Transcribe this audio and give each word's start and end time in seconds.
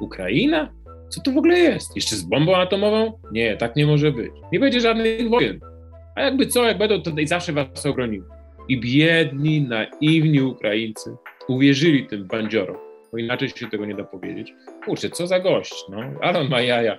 Ukraina? 0.00 0.72
Co 1.08 1.20
to 1.22 1.32
w 1.32 1.38
ogóle 1.38 1.58
jest? 1.58 1.96
Jeszcze 1.96 2.16
z 2.16 2.22
bombą 2.22 2.56
atomową? 2.56 3.12
Nie, 3.32 3.56
tak 3.56 3.76
nie 3.76 3.86
może 3.86 4.12
być. 4.12 4.30
Nie 4.52 4.60
będzie 4.60 4.80
żadnych 4.80 5.28
wojen. 5.28 5.60
A 6.16 6.22
jakby 6.22 6.46
co, 6.46 6.64
jak 6.64 6.78
będą, 6.78 7.02
to 7.02 7.10
zawsze 7.24 7.52
was 7.52 7.86
ochroniły. 7.86 8.24
I 8.68 8.80
biedni, 8.80 9.60
naiwni 9.60 10.40
Ukraińcy 10.40 11.16
uwierzyli 11.48 12.06
tym 12.06 12.24
bandziorom, 12.24 12.76
bo 13.12 13.18
inaczej 13.18 13.48
się 13.48 13.70
tego 13.70 13.86
nie 13.86 13.94
da 13.94 14.04
powiedzieć. 14.04 14.54
Kurczę, 14.84 15.10
co 15.10 15.26
za 15.26 15.40
gość, 15.40 15.84
no, 15.90 15.98
ale 16.20 16.48
ma 16.48 16.60
jaja. 16.60 16.98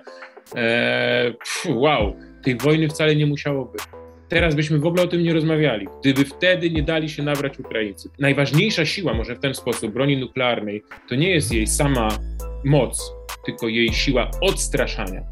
Eee, 0.56 1.34
wow, 1.74 2.16
tej 2.42 2.56
wojny 2.56 2.88
wcale 2.88 3.16
nie 3.16 3.26
musiało 3.26 3.64
być. 3.64 3.82
Teraz 4.28 4.54
byśmy 4.54 4.78
w 4.78 4.86
ogóle 4.86 5.02
o 5.02 5.06
tym 5.06 5.22
nie 5.22 5.32
rozmawiali. 5.32 5.86
Gdyby 6.00 6.24
wtedy 6.24 6.70
nie 6.70 6.82
dali 6.82 7.08
się 7.08 7.22
nabrać 7.22 7.58
Ukraińcy. 7.58 8.10
Najważniejsza 8.18 8.84
siła, 8.84 9.14
może 9.14 9.34
w 9.34 9.40
ten 9.40 9.54
sposób, 9.54 9.92
broni 9.92 10.16
nuklearnej, 10.16 10.82
to 11.08 11.14
nie 11.14 11.30
jest 11.30 11.52
jej 11.52 11.66
sama 11.66 12.08
moc, 12.64 13.12
tylko 13.46 13.68
jej 13.68 13.92
siła 13.92 14.30
odstraszania. 14.40 15.22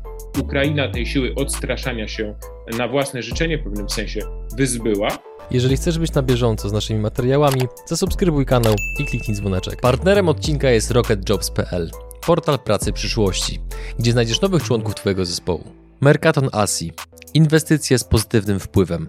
Ukraina 0.40 0.88
tej 0.88 1.06
siły 1.06 1.34
odstraszania 1.34 2.08
się 2.08 2.34
na 2.78 2.88
własne 2.88 3.22
życzenie 3.22 3.58
w 3.58 3.64
pewnym 3.64 3.90
sensie 3.90 4.20
wyzbyła. 4.56 5.08
Jeżeli 5.50 5.76
chcesz 5.76 5.98
być 5.98 6.12
na 6.12 6.22
bieżąco 6.22 6.68
z 6.68 6.72
naszymi 6.72 7.00
materiałami, 7.00 7.62
zasubskrybuj 7.86 8.46
kanał 8.46 8.74
i 8.98 9.06
kliknij 9.06 9.36
dzwoneczek. 9.36 9.80
Partnerem 9.80 10.28
odcinka 10.28 10.70
jest 10.70 10.90
rocketjobs.pl, 10.90 11.90
portal 12.26 12.58
pracy 12.58 12.92
przyszłości, 12.92 13.60
gdzie 13.98 14.12
znajdziesz 14.12 14.40
nowych 14.40 14.62
członków 14.62 14.94
Twojego 14.94 15.24
zespołu. 15.24 15.64
Mercaton 16.00 16.48
Asi, 16.52 16.92
inwestycje 17.34 17.98
z 17.98 18.04
pozytywnym 18.04 18.60
wpływem. 18.60 19.08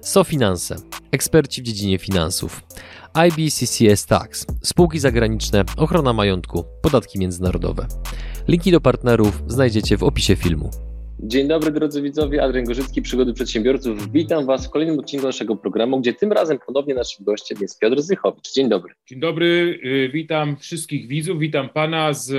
SoFinanse, 0.00 0.76
eksperci 1.12 1.62
w 1.62 1.64
dziedzinie 1.64 1.98
finansów. 1.98 2.62
IBCCS 3.24 4.06
Tax, 4.06 4.46
spółki 4.62 4.98
zagraniczne, 4.98 5.64
ochrona 5.76 6.12
majątku, 6.12 6.64
podatki 6.82 7.18
międzynarodowe. 7.18 7.86
Linki 8.48 8.70
do 8.70 8.80
partnerów 8.80 9.42
znajdziecie 9.46 9.96
w 9.96 10.02
opisie 10.02 10.36
filmu. 10.36 10.70
Dzień 11.20 11.48
dobry 11.48 11.70
drodzy 11.70 12.02
widzowie, 12.02 12.42
Adrian 12.42 12.64
Gorzycki, 12.64 13.02
Przygody 13.02 13.32
Przedsiębiorców. 13.32 14.12
Witam 14.12 14.46
Was 14.46 14.66
w 14.66 14.70
kolejnym 14.70 14.98
odcinku 14.98 15.26
naszego 15.26 15.56
programu, 15.56 16.00
gdzie 16.00 16.14
tym 16.14 16.32
razem 16.32 16.58
ponownie 16.66 16.94
naszym 16.94 17.24
gościem 17.24 17.58
jest 17.60 17.80
Piotr 17.80 18.02
Zychowicz. 18.02 18.52
Dzień 18.52 18.68
dobry. 18.68 18.94
Dzień 19.06 19.20
dobry, 19.20 19.80
y, 19.84 20.10
witam 20.12 20.56
wszystkich 20.56 21.08
widzów, 21.08 21.38
witam 21.38 21.68
Pana 21.68 22.12
z 22.12 22.32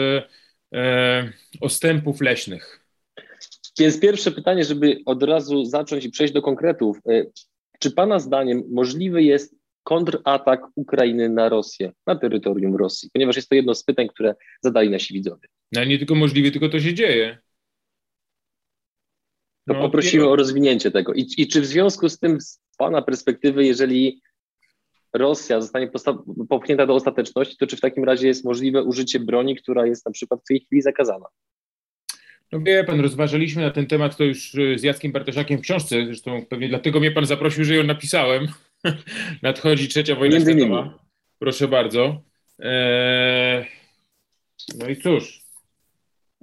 e, 0.74 1.32
ostępów 1.62 2.22
leśnych. 2.22 2.86
Więc 3.80 4.00
pierwsze 4.00 4.32
pytanie, 4.32 4.64
żeby 4.64 4.98
od 5.06 5.24
razu 5.24 5.66
zacząć 5.66 6.06
i 6.06 6.10
przejść 6.10 6.34
do 6.34 6.42
konkretów. 6.42 6.98
E, 7.10 7.26
czy 7.80 7.92
Pana 7.92 8.20
zdaniem 8.20 8.64
możliwy 8.70 9.24
jest 9.24 9.57
kontratak 9.88 10.62
Ukrainy 10.76 11.30
na 11.30 11.50
Rosję, 11.50 11.92
na 12.08 12.16
terytorium 12.16 12.76
Rosji? 12.76 13.10
Ponieważ 13.14 13.36
jest 13.36 13.50
to 13.50 13.56
jedno 13.56 13.76
z 13.76 13.84
pytań, 13.84 14.08
które 14.08 14.36
zadali 14.62 14.90
nasi 14.90 15.14
widzowie. 15.14 15.48
No 15.72 15.84
nie 15.84 15.98
tylko 15.98 16.16
możliwe, 16.16 16.52
tylko 16.52 16.70
to 16.70 16.80
się 16.80 16.94
dzieje. 16.94 17.38
To 19.68 19.74
no, 19.74 19.82
poprosimy 19.82 20.28
o 20.28 20.36
rozwinięcie 20.36 20.92
tego. 20.92 21.14
I, 21.14 21.28
I, 21.38 21.48
czy 21.48 21.62
w 21.62 21.66
związku 21.66 22.10
z 22.10 22.20
tym, 22.20 22.42
z 22.42 22.62
Pana 22.78 23.02
perspektywy, 23.02 23.66
jeżeli 23.66 24.22
Rosja 25.14 25.62
zostanie 25.62 25.92
popchnięta 26.50 26.86
do 26.86 26.94
ostateczności, 26.94 27.58
to 27.58 27.68
czy 27.68 27.78
w 27.78 27.82
takim 27.82 28.04
razie 28.04 28.28
jest 28.28 28.46
możliwe 28.46 28.84
użycie 28.84 29.20
broni, 29.20 29.56
która 29.56 29.86
jest 29.86 30.06
na 30.06 30.12
przykład 30.12 30.42
w 30.42 30.48
tej 30.48 30.60
chwili 30.60 30.82
zakazana? 30.82 31.26
No 32.52 32.60
wie 32.60 32.84
pan, 32.84 33.00
rozważaliśmy 33.00 33.62
na 33.62 33.72
ten 33.72 33.88
temat 33.88 34.18
to 34.18 34.24
już 34.24 34.52
z 34.76 34.84
Jackiem 34.84 35.12
Bartoszakiem 35.12 35.58
w 35.58 35.62
książce, 35.62 36.06
zresztą 36.06 36.46
pewnie 36.50 36.70
dlatego 36.70 37.00
mnie 37.00 37.12
pan 37.12 37.26
zaprosił, 37.26 37.64
że 37.64 37.76
ją 37.76 37.84
napisałem. 37.84 38.48
Nadchodzi 39.44 39.88
trzecia 39.88 40.16
wojna 40.16 40.36
Między 40.36 40.52
światowa. 40.52 40.84
Nimi. 40.84 40.96
Proszę 41.40 41.68
bardzo. 41.68 42.22
Eee... 42.60 43.66
No 44.76 44.90
i 44.90 44.96
cóż, 44.96 45.42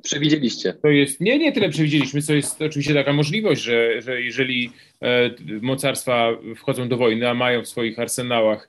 przewidzieliście? 0.03 0.73
To 0.73 0.89
jest, 0.89 1.21
nie, 1.21 1.39
nie 1.39 1.53
tyle 1.53 1.69
przewidzieliśmy, 1.69 2.23
co 2.23 2.35
jest 2.35 2.63
oczywiście 2.63 2.95
taka 2.95 3.13
możliwość, 3.13 3.63
że, 3.63 4.03
że 4.03 4.23
jeżeli 4.23 4.71
e, 5.03 5.31
mocarstwa 5.63 6.31
wchodzą 6.57 6.89
do 6.89 6.97
wojny, 6.97 7.29
a 7.29 7.35
mają 7.35 7.63
w 7.63 7.69
swoich 7.69 7.99
arsenałach 7.99 8.69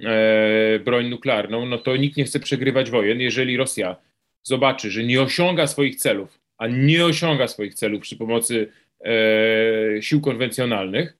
e, 0.00 0.78
broń 0.78 1.08
nuklearną, 1.08 1.66
no 1.66 1.78
to 1.78 1.96
nikt 1.96 2.16
nie 2.16 2.24
chce 2.24 2.40
przegrywać 2.40 2.90
wojen. 2.90 3.20
Jeżeli 3.20 3.56
Rosja 3.56 3.96
zobaczy, 4.42 4.90
że 4.90 5.04
nie 5.04 5.22
osiąga 5.22 5.66
swoich 5.66 5.96
celów, 5.96 6.40
a 6.58 6.66
nie 6.66 7.04
osiąga 7.04 7.48
swoich 7.48 7.74
celów 7.74 8.02
przy 8.02 8.16
pomocy 8.16 8.72
e, 9.04 10.02
sił 10.02 10.20
konwencjonalnych, 10.20 11.16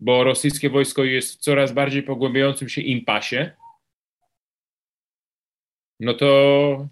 bo 0.00 0.24
rosyjskie 0.24 0.70
wojsko 0.70 1.04
jest 1.04 1.34
w 1.34 1.36
coraz 1.36 1.72
bardziej 1.72 2.02
pogłębiającym 2.02 2.68
się 2.68 2.80
impasie, 2.80 3.52
no 6.00 6.14
to 6.14 6.88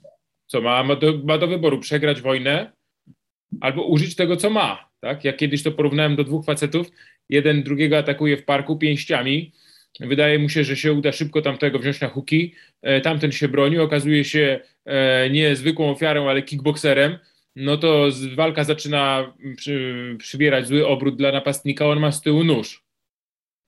co 0.47 0.61
ma, 0.61 0.83
ma 0.83 0.97
do, 0.97 1.19
ma 1.25 1.39
do 1.39 1.47
wyboru 1.47 1.79
przegrać 1.79 2.21
wojnę 2.21 2.73
albo 3.61 3.87
użyć 3.87 4.17
tego, 4.17 4.37
co 4.37 4.51
ma. 4.51 4.91
Tak? 5.01 5.25
Ja 5.25 5.33
kiedyś 5.33 5.63
to 5.63 5.73
porównałem 5.73 6.17
do 6.17 6.25
dwóch 6.25 6.45
facetów. 6.45 6.87
Jeden 7.29 7.63
drugiego 7.63 7.99
atakuje 7.99 8.37
w 8.37 8.45
parku 8.45 8.77
pięściami. 8.77 9.53
Wydaje 10.01 10.39
mu 10.39 10.49
się, 10.49 10.65
że 10.65 10.77
się 10.77 10.93
uda 10.93 11.13
szybko 11.13 11.43
tamtego 11.43 11.79
wziąć 11.79 12.01
na 12.01 12.09
huki. 12.09 12.55
E, 12.83 13.01
tamten 13.01 13.33
się 13.33 13.49
broni, 13.49 13.79
okazuje 13.79 14.25
się 14.25 14.61
e, 14.85 15.31
nie 15.31 15.57
zwykłą 15.57 15.91
ofiarą, 15.91 16.29
ale 16.29 16.43
kickboxerem. 16.43 17.19
No 17.57 17.77
to 17.77 18.09
walka 18.35 18.65
zaczyna 18.65 19.33
przy, 19.57 20.17
przybierać 20.19 20.67
zły 20.67 20.87
obrót 20.87 21.17
dla 21.17 21.33
napastnika. 21.33 21.87
On 21.87 22.01
ma 22.01 22.13
z 22.13 22.23
tyłu 22.23 22.45
nóż 22.45 22.86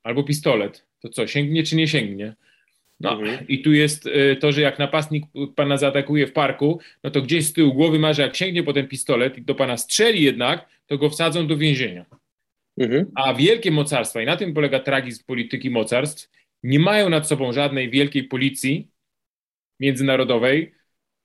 albo 0.09 0.25
pistolet. 0.25 0.87
To 1.01 1.09
co, 1.09 1.27
sięgnie 1.27 1.63
czy 1.63 1.77
nie 1.77 1.89
sięgnie? 1.89 2.35
No 3.01 3.13
mhm. 3.13 3.49
i 3.49 3.63
tu 3.63 3.73
jest 3.73 4.07
y, 4.07 4.37
to, 4.41 4.53
że 4.53 4.61
jak 4.61 4.79
napastnik 4.79 5.25
pana 5.57 5.77
zaatakuje 5.77 6.27
w 6.27 6.33
parku, 6.33 6.81
no 7.05 7.11
to 7.11 7.23
gdzieś 7.23 7.47
z 7.47 7.53
tyłu 7.53 7.75
głowy 7.75 7.99
ma, 7.99 8.13
że 8.13 8.23
jak 8.23 8.37
sięgnie 8.37 8.63
po 8.63 8.73
ten 8.73 8.89
pistolet 8.89 9.39
i 9.39 9.43
do 9.43 9.55
pana 9.55 9.77
strzeli 9.77 10.23
jednak, 10.23 10.69
to 10.87 10.99
go 10.99 11.11
wsadzą 11.11 11.47
do 11.47 11.57
więzienia. 11.57 12.07
Mhm. 12.79 13.11
A 13.15 13.35
wielkie 13.35 13.71
mocarstwa, 13.71 14.23
i 14.23 14.27
na 14.27 14.37
tym 14.37 14.55
polega 14.55 14.81
tragizm 14.81 15.25
polityki 15.27 15.71
mocarstw, 15.71 16.31
nie 16.63 16.79
mają 16.79 17.09
nad 17.09 17.29
sobą 17.29 17.53
żadnej 17.53 17.91
wielkiej 17.91 18.25
policji 18.25 18.89
międzynarodowej 19.81 20.75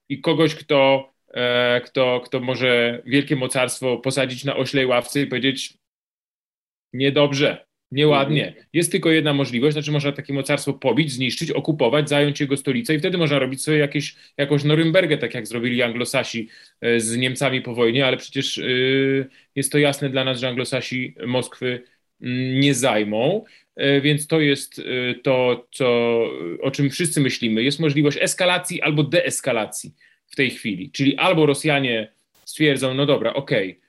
i 0.09 0.21
kogoś, 0.21 0.55
kto, 0.55 1.11
e, 1.33 1.81
kto, 1.85 2.21
kto 2.25 2.39
może 2.39 3.01
wielkie 3.05 3.35
mocarstwo 3.35 3.97
posadzić 3.97 4.44
na 4.44 4.55
oślej 4.55 4.85
ławce 4.85 5.21
i 5.21 5.27
powiedzieć 5.27 5.73
niedobrze, 6.94 7.65
Nieładnie. 7.93 8.47
Mhm. 8.47 8.65
Jest 8.73 8.91
tylko 8.91 9.11
jedna 9.11 9.33
możliwość, 9.33 9.73
znaczy 9.73 9.91
można 9.91 10.11
takie 10.11 10.33
mocarstwo 10.33 10.73
pobić, 10.73 11.11
zniszczyć, 11.11 11.51
okupować, 11.51 12.09
zająć 12.09 12.39
jego 12.39 12.57
stolicę 12.57 12.95
i 12.95 12.99
wtedy 12.99 13.17
można 13.17 13.39
robić 13.39 13.63
sobie 13.63 13.77
jakieś, 13.77 14.15
jakąś 14.37 14.63
Norymbergę, 14.63 15.17
tak 15.17 15.33
jak 15.33 15.47
zrobili 15.47 15.81
Anglosasi 15.81 16.49
e, 16.81 16.99
z 16.99 17.17
Niemcami 17.17 17.61
po 17.61 17.75
wojnie, 17.75 18.05
ale 18.05 18.17
przecież 18.17 18.57
yy, 18.57 19.25
jest 19.55 19.71
to 19.71 19.77
jasne 19.77 20.09
dla 20.09 20.23
nas, 20.23 20.39
że 20.39 20.47
Anglosasi 20.47 21.15
Moskwy 21.25 21.81
yy, 22.19 22.29
nie 22.59 22.73
zajmą, 22.73 23.43
yy, 23.77 24.01
więc 24.01 24.27
to 24.27 24.41
jest 24.41 24.81
to, 25.23 25.67
co, 25.71 26.19
o 26.61 26.71
czym 26.71 26.89
wszyscy 26.89 27.21
myślimy. 27.21 27.63
Jest 27.63 27.79
możliwość 27.79 28.17
eskalacji 28.21 28.81
albo 28.81 29.03
deeskalacji 29.03 29.93
w 30.27 30.35
tej 30.35 30.49
chwili, 30.49 30.91
czyli 30.91 31.17
albo 31.17 31.45
Rosjanie 31.45 32.11
stwierdzą, 32.45 32.93
no 32.93 33.05
dobra, 33.05 33.33
okej, 33.33 33.69
okay, 33.69 33.82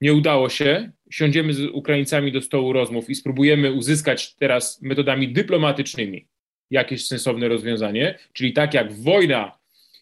nie 0.00 0.14
udało 0.14 0.48
się, 0.48 0.90
siądziemy 1.10 1.52
z 1.52 1.60
Ukraińcami 1.60 2.32
do 2.32 2.40
stołu 2.40 2.72
rozmów 2.72 3.10
i 3.10 3.14
spróbujemy 3.14 3.72
uzyskać 3.72 4.34
teraz 4.34 4.82
metodami 4.82 5.32
dyplomatycznymi 5.32 6.26
jakieś 6.70 7.06
sensowne 7.06 7.48
rozwiązanie, 7.48 8.18
czyli 8.32 8.52
tak 8.52 8.74
jak 8.74 8.92
wojna 8.92 9.58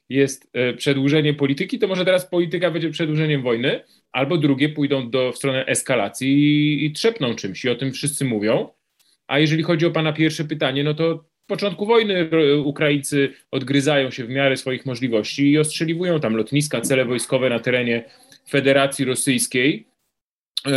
jest 0.08 0.50
e, 0.52 0.74
przedłużeniem 0.74 1.34
polityki, 1.34 1.78
to 1.78 1.88
może 1.88 2.04
teraz 2.04 2.26
polityka 2.30 2.70
będzie 2.70 2.90
przedłużeniem 2.90 3.42
wojny, 3.42 3.80
albo 4.12 4.36
drugie 4.36 4.68
pójdą 4.68 5.10
do, 5.10 5.32
w 5.32 5.36
stronę 5.36 5.66
eskalacji 5.66 6.28
i, 6.28 6.84
i 6.84 6.92
trzepną 6.92 7.34
czymś. 7.34 7.64
I 7.64 7.68
o 7.68 7.74
tym 7.74 7.92
wszyscy 7.92 8.24
mówią. 8.24 8.68
A 9.26 9.38
jeżeli 9.38 9.62
chodzi 9.62 9.86
o 9.86 9.90
Pana 9.90 10.12
pierwsze 10.12 10.44
pytanie, 10.44 10.84
no 10.84 10.94
to 10.94 11.24
w 11.44 11.46
początku 11.46 11.86
wojny 11.86 12.30
Ukraińcy 12.64 13.32
odgryzają 13.50 14.10
się 14.10 14.24
w 14.24 14.28
miarę 14.28 14.56
swoich 14.56 14.86
możliwości 14.86 15.50
i 15.50 15.58
ostrzeliwują 15.58 16.20
tam 16.20 16.36
lotniska, 16.36 16.80
cele 16.80 17.04
wojskowe 17.04 17.50
na 17.50 17.58
terenie 17.58 18.04
Federacji 18.48 19.04
Rosyjskiej 19.04 19.88
e, 20.66 20.72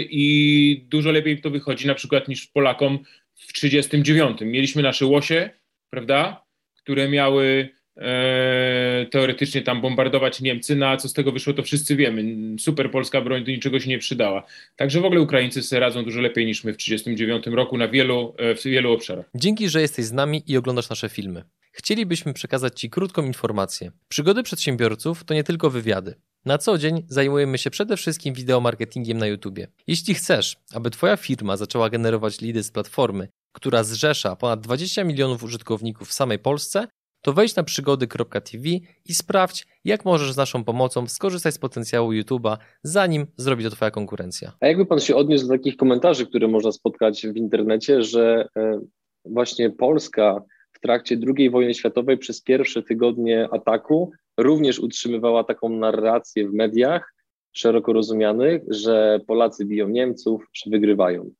i 0.00 0.86
dużo 0.88 1.10
lepiej 1.10 1.40
to 1.40 1.50
wychodzi 1.50 1.86
na 1.86 1.94
przykład 1.94 2.28
niż 2.28 2.46
Polakom 2.46 2.98
w 3.34 3.52
1939. 3.52 4.38
Mieliśmy 4.52 4.82
nasze 4.82 5.06
łosie, 5.06 5.50
prawda, 5.90 6.44
które 6.76 7.08
miały 7.08 7.68
e, 7.96 9.06
teoretycznie 9.10 9.62
tam 9.62 9.80
bombardować 9.80 10.40
Niemcy, 10.40 10.76
no 10.76 10.86
a 10.86 10.96
co 10.96 11.08
z 11.08 11.12
tego 11.12 11.32
wyszło, 11.32 11.52
to 11.52 11.62
wszyscy 11.62 11.96
wiemy. 11.96 12.24
Super 12.58 12.90
polska 12.90 13.20
broń 13.20 13.44
do 13.44 13.50
niczego 13.50 13.80
się 13.80 13.88
nie 13.88 13.98
przydała. 13.98 14.46
Także 14.76 15.00
w 15.00 15.04
ogóle 15.04 15.20
Ukraińcy 15.20 15.62
sobie 15.62 15.80
radzą 15.80 16.04
dużo 16.04 16.20
lepiej 16.20 16.46
niż 16.46 16.64
my 16.64 16.72
w 16.72 16.76
1939 16.76 17.56
roku 17.56 17.78
na 17.78 17.88
wielu, 17.88 18.34
e, 18.38 18.54
w 18.54 18.64
wielu 18.64 18.92
obszarach. 18.92 19.30
Dzięki, 19.34 19.68
że 19.68 19.80
jesteś 19.80 20.04
z 20.04 20.12
nami 20.12 20.42
i 20.46 20.56
oglądasz 20.56 20.90
nasze 20.90 21.08
filmy. 21.08 21.44
Chcielibyśmy 21.72 22.34
przekazać 22.34 22.80
Ci 22.80 22.90
krótką 22.90 23.26
informację. 23.26 23.90
Przygody 24.08 24.42
przedsiębiorców 24.42 25.24
to 25.24 25.34
nie 25.34 25.44
tylko 25.44 25.70
wywiady. 25.70 26.14
Na 26.46 26.58
co 26.58 26.78
dzień 26.78 27.02
zajmujemy 27.08 27.58
się 27.58 27.70
przede 27.70 27.96
wszystkim 27.96 28.34
wideomarketingiem 28.34 29.18
na 29.18 29.26
YouTube. 29.26 29.58
Jeśli 29.86 30.14
chcesz, 30.14 30.56
aby 30.74 30.90
Twoja 30.90 31.16
firma 31.16 31.56
zaczęła 31.56 31.90
generować 31.90 32.40
lidy 32.40 32.62
z 32.62 32.70
platformy, 32.70 33.28
która 33.52 33.84
zrzesza 33.84 34.36
ponad 34.36 34.60
20 34.60 35.04
milionów 35.04 35.42
użytkowników 35.42 36.08
w 36.08 36.12
samej 36.12 36.38
Polsce, 36.38 36.86
to 37.22 37.32
wejdź 37.32 37.56
na 37.56 37.62
przygody.tv 37.62 38.68
i 39.04 39.14
sprawdź, 39.14 39.66
jak 39.84 40.04
możesz 40.04 40.32
z 40.32 40.36
naszą 40.36 40.64
pomocą 40.64 41.06
skorzystać 41.06 41.54
z 41.54 41.58
potencjału 41.58 42.12
YouTube'a, 42.12 42.56
zanim 42.82 43.26
zrobi 43.36 43.64
to 43.64 43.70
Twoja 43.70 43.90
konkurencja. 43.90 44.52
A 44.60 44.66
jakby 44.66 44.86
Pan 44.86 45.00
się 45.00 45.16
odniósł 45.16 45.46
do 45.46 45.52
takich 45.52 45.76
komentarzy, 45.76 46.26
które 46.26 46.48
można 46.48 46.72
spotkać 46.72 47.26
w 47.26 47.36
internecie, 47.36 48.02
że 48.02 48.48
e, 48.56 48.80
właśnie 49.24 49.70
Polska 49.70 50.42
w 50.72 50.80
trakcie 50.80 51.18
II 51.36 51.50
wojny 51.50 51.74
światowej 51.74 52.18
przez 52.18 52.42
pierwsze 52.42 52.82
tygodnie 52.82 53.48
ataku 53.52 54.12
również 54.36 54.78
utrzymywała 54.78 55.44
taką 55.44 55.68
narrację 55.68 56.48
w 56.48 56.52
mediach 56.52 57.14
szeroko 57.52 57.92
rozumianych, 57.92 58.62
że 58.68 59.20
Polacy 59.26 59.64
biją 59.64 59.88
Niemców, 59.88 60.46
że 60.54 60.70
wygrywają. 60.70 61.30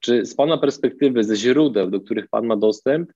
Czy 0.00 0.26
z 0.26 0.34
Pana 0.34 0.58
perspektywy, 0.58 1.24
ze 1.24 1.36
źródeł, 1.36 1.90
do 1.90 2.00
których 2.00 2.28
Pan 2.28 2.46
ma 2.46 2.56
dostęp, 2.56 3.12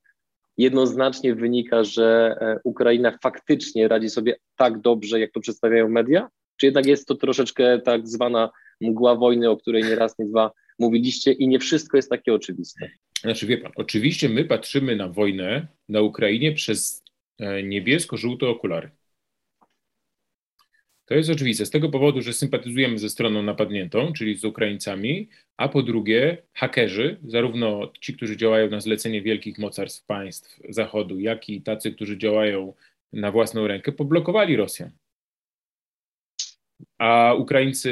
jednoznacznie 0.59 1.35
wynika, 1.35 1.85
że 1.85 2.37
e, 2.41 2.61
Ukraina 2.65 3.19
faktycznie 3.23 3.88
radzi 3.88 4.11
sobie 4.11 4.37
tak 4.56 4.81
dobrze, 4.81 5.21
jak 5.21 5.33
to 5.33 5.41
przedstawiają 5.41 5.88
media? 5.88 6.29
Czy 6.56 6.67
jednak 6.67 6.87
jest 6.87 7.09
to 7.09 7.15
troszeczkę 7.15 7.81
tak 7.81 8.09
zwana 8.09 8.50
mgła 8.81 9.15
wojny, 9.15 9.50
o 9.50 9.56
której 9.56 9.83
nie 9.83 9.94
raz, 9.97 10.19
nie 10.19 10.27
dwa 10.27 10.50
mówiliście 10.79 11.33
i 11.33 11.49
nie 11.49 11.59
wszystko 11.59 11.97
jest 11.97 12.11
takie 12.11 12.35
oczywiste? 12.35 12.91
Znaczy 13.21 13.47
wie 13.47 13.59
pan, 13.59 13.73
oczywiście 13.77 14.29
my 14.29 14.44
patrzymy 14.44 14.97
na 14.97 15.09
wojnę 15.09 15.67
na 15.88 16.00
Ukrainie 16.00 16.53
przez 16.53 17.05
e, 17.38 17.62
niebiesko-żółte 17.62 18.49
okulary. 18.49 18.91
To 21.06 21.14
jest 21.14 21.31
oczywiste 21.31 21.67
z 21.67 21.70
tego 21.70 21.88
powodu, 21.88 22.23
że 22.23 22.32
sympatyzujemy 22.32 22.99
ze 22.99 23.08
stroną 23.08 23.43
napadniętą, 23.43 24.12
czyli 24.12 24.37
z 24.37 24.44
Ukraińcami, 24.44 25.29
a 25.56 25.69
po 25.69 25.82
drugie 25.82 26.43
hakerzy, 26.53 27.17
zarówno 27.25 27.93
ci, 28.00 28.14
którzy 28.14 28.37
działają 28.37 28.70
na 28.70 28.81
zlecenie 28.81 29.23
wielkich 29.23 29.58
mocarstw 29.58 30.06
państw 30.06 30.61
Zachodu, 30.69 31.20
jak 31.20 31.49
i 31.49 31.62
tacy, 31.62 31.93
którzy 31.93 32.19
działają 32.19 32.75
na 33.12 33.32
własną 33.32 33.67
rękę, 33.67 33.93
poblokowali 33.93 34.56
Rosjan. 34.56 34.91
A 36.99 37.35
Ukraińcy 37.35 37.91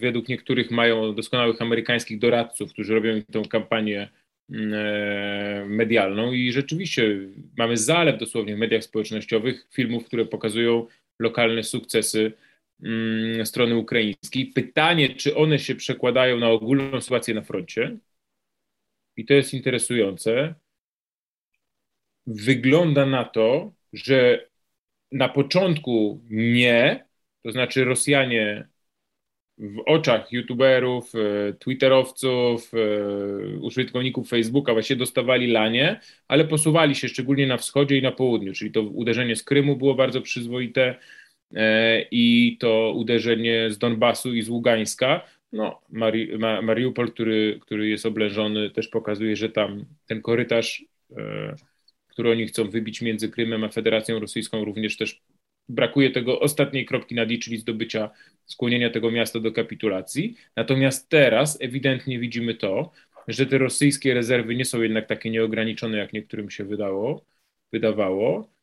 według 0.00 0.28
niektórych 0.28 0.70
mają 0.70 1.14
doskonałych 1.14 1.62
amerykańskich 1.62 2.18
doradców, 2.18 2.72
którzy 2.72 2.94
robią 2.94 3.22
tę 3.32 3.42
kampanię 3.50 4.08
mm, 4.50 4.74
e, 4.74 5.64
medialną 5.64 6.32
i 6.32 6.52
rzeczywiście 6.52 7.18
mamy 7.58 7.76
zalew 7.76 8.18
dosłownie 8.18 8.56
w 8.56 8.58
mediach 8.58 8.84
społecznościowych 8.84 9.66
filmów, 9.72 10.04
które 10.04 10.24
pokazują 10.24 10.86
lokalne 11.18 11.62
sukcesy 11.62 12.32
mm, 12.82 13.46
strony 13.46 13.76
ukraińskiej. 13.76 14.46
Pytanie, 14.46 15.14
czy 15.14 15.36
one 15.36 15.58
się 15.58 15.74
przekładają 15.74 16.38
na 16.38 16.48
ogólną 16.50 17.00
sytuację 17.00 17.34
na 17.34 17.42
froncie? 17.42 17.96
I 19.16 19.24
to 19.26 19.34
jest 19.34 19.54
interesujące. 19.54 20.54
Wygląda 22.26 23.06
na 23.06 23.24
to, 23.24 23.72
że 23.92 24.48
na 25.12 25.28
początku 25.28 26.20
nie, 26.30 27.06
to 27.42 27.52
znaczy 27.52 27.84
Rosjanie 27.84 28.68
w 29.58 29.82
oczach 29.86 30.32
youtuberów, 30.32 31.12
e, 31.14 31.52
twitterowców, 31.52 32.72
e, 32.74 33.58
użytkowników 33.58 34.28
Facebooka 34.28 34.72
właśnie 34.72 34.96
dostawali 34.96 35.46
lanie, 35.46 36.00
ale 36.28 36.44
posuwali 36.44 36.94
się 36.94 37.08
szczególnie 37.08 37.46
na 37.46 37.56
wschodzie 37.56 37.98
i 37.98 38.02
na 38.02 38.12
południu, 38.12 38.52
czyli 38.52 38.70
to 38.72 38.82
uderzenie 38.82 39.36
z 39.36 39.42
Krymu 39.42 39.76
było 39.76 39.94
bardzo 39.94 40.22
przyzwoite 40.22 40.94
e, 41.54 42.02
i 42.10 42.56
to 42.60 42.92
uderzenie 42.96 43.70
z 43.70 43.78
Donbasu 43.78 44.34
i 44.34 44.42
z 44.42 44.48
Ługańska. 44.48 45.20
No, 45.52 45.80
Mari 45.90 46.38
Mariupol, 46.62 47.12
który, 47.12 47.58
który 47.62 47.88
jest 47.88 48.06
oblężony, 48.06 48.70
też 48.70 48.88
pokazuje, 48.88 49.36
że 49.36 49.48
tam 49.48 49.84
ten 50.06 50.22
korytarz, 50.22 50.84
który 52.08 52.30
oni 52.30 52.46
chcą 52.46 52.70
wybić 52.70 53.02
między 53.02 53.28
Krymem 53.28 53.64
a 53.64 53.68
Federacją 53.68 54.20
Rosyjską, 54.20 54.64
również 54.64 54.96
też 54.96 55.22
brakuje 55.68 56.10
tego 56.10 56.40
ostatniej 56.40 56.86
kropki 56.86 57.14
nad 57.14 57.30
i, 57.30 57.38
czyli 57.38 57.58
zdobycia, 57.58 58.10
skłonienia 58.46 58.90
tego 58.90 59.10
miasta 59.10 59.40
do 59.40 59.52
kapitulacji. 59.52 60.36
Natomiast 60.56 61.08
teraz 61.08 61.58
ewidentnie 61.60 62.18
widzimy 62.18 62.54
to, 62.54 62.90
że 63.28 63.46
te 63.46 63.58
rosyjskie 63.58 64.14
rezerwy 64.14 64.54
nie 64.54 64.64
są 64.64 64.82
jednak 64.82 65.06
takie 65.06 65.30
nieograniczone, 65.30 65.98
jak 65.98 66.12
niektórym 66.12 66.50
się 66.50 66.64
wydało, 66.64 67.24
wydawało, 67.72 68.54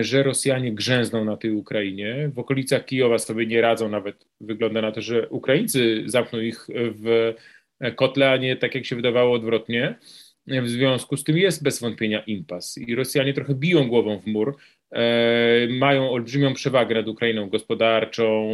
że 0.00 0.22
Rosjanie 0.22 0.72
grzęzną 0.72 1.24
na 1.24 1.36
tej 1.36 1.50
Ukrainie. 1.50 2.30
W 2.34 2.38
okolicach 2.38 2.84
Kijowa 2.84 3.18
sobie 3.18 3.46
nie 3.46 3.60
radzą, 3.60 3.88
nawet 3.88 4.26
wygląda 4.40 4.82
na 4.82 4.92
to, 4.92 5.00
że 5.00 5.28
Ukraińcy 5.28 6.02
zamkną 6.06 6.40
ich 6.40 6.66
w 6.70 7.34
kotle, 7.96 8.30
a 8.30 8.36
nie 8.36 8.56
tak 8.56 8.74
jak 8.74 8.84
się 8.84 8.96
wydawało 8.96 9.34
odwrotnie. 9.34 9.98
W 10.46 10.68
związku 10.68 11.16
z 11.16 11.24
tym 11.24 11.38
jest 11.38 11.62
bez 11.62 11.80
wątpienia 11.80 12.20
impas 12.20 12.78
i 12.78 12.94
Rosjanie 12.94 13.34
trochę 13.34 13.54
biją 13.54 13.88
głową 13.88 14.18
w 14.18 14.26
mur, 14.26 14.56
mają 15.68 16.10
olbrzymią 16.10 16.54
przewagę 16.54 16.94
nad 16.94 17.08
Ukrainą 17.08 17.48
gospodarczą, 17.48 18.48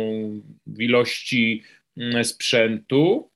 w 0.67 0.81
ilości 0.81 1.63
mm, 1.97 2.25
sprzętu. 2.25 3.31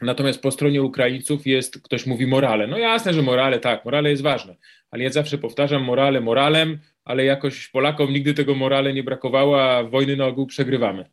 Natomiast 0.00 0.42
po 0.42 0.50
stronie 0.50 0.82
Ukraińców 0.82 1.46
jest, 1.46 1.82
ktoś 1.82 2.06
mówi 2.06 2.26
morale. 2.26 2.66
No 2.66 2.78
jasne, 2.78 3.14
że 3.14 3.22
morale, 3.22 3.60
tak, 3.60 3.84
morale 3.84 4.10
jest 4.10 4.22
ważne, 4.22 4.56
ale 4.90 5.04
ja 5.04 5.10
zawsze 5.10 5.38
powtarzam 5.38 5.82
morale 5.82 6.20
moralem, 6.20 6.78
ale 7.04 7.24
jakoś 7.24 7.68
Polakom 7.68 8.12
nigdy 8.12 8.34
tego 8.34 8.54
morale 8.54 8.92
nie 8.92 9.02
brakowało, 9.02 9.62
a 9.62 9.84
wojny 9.84 10.16
na 10.16 10.26
ogół 10.26 10.46
przegrywamy. 10.46 11.02
E, 11.02 11.08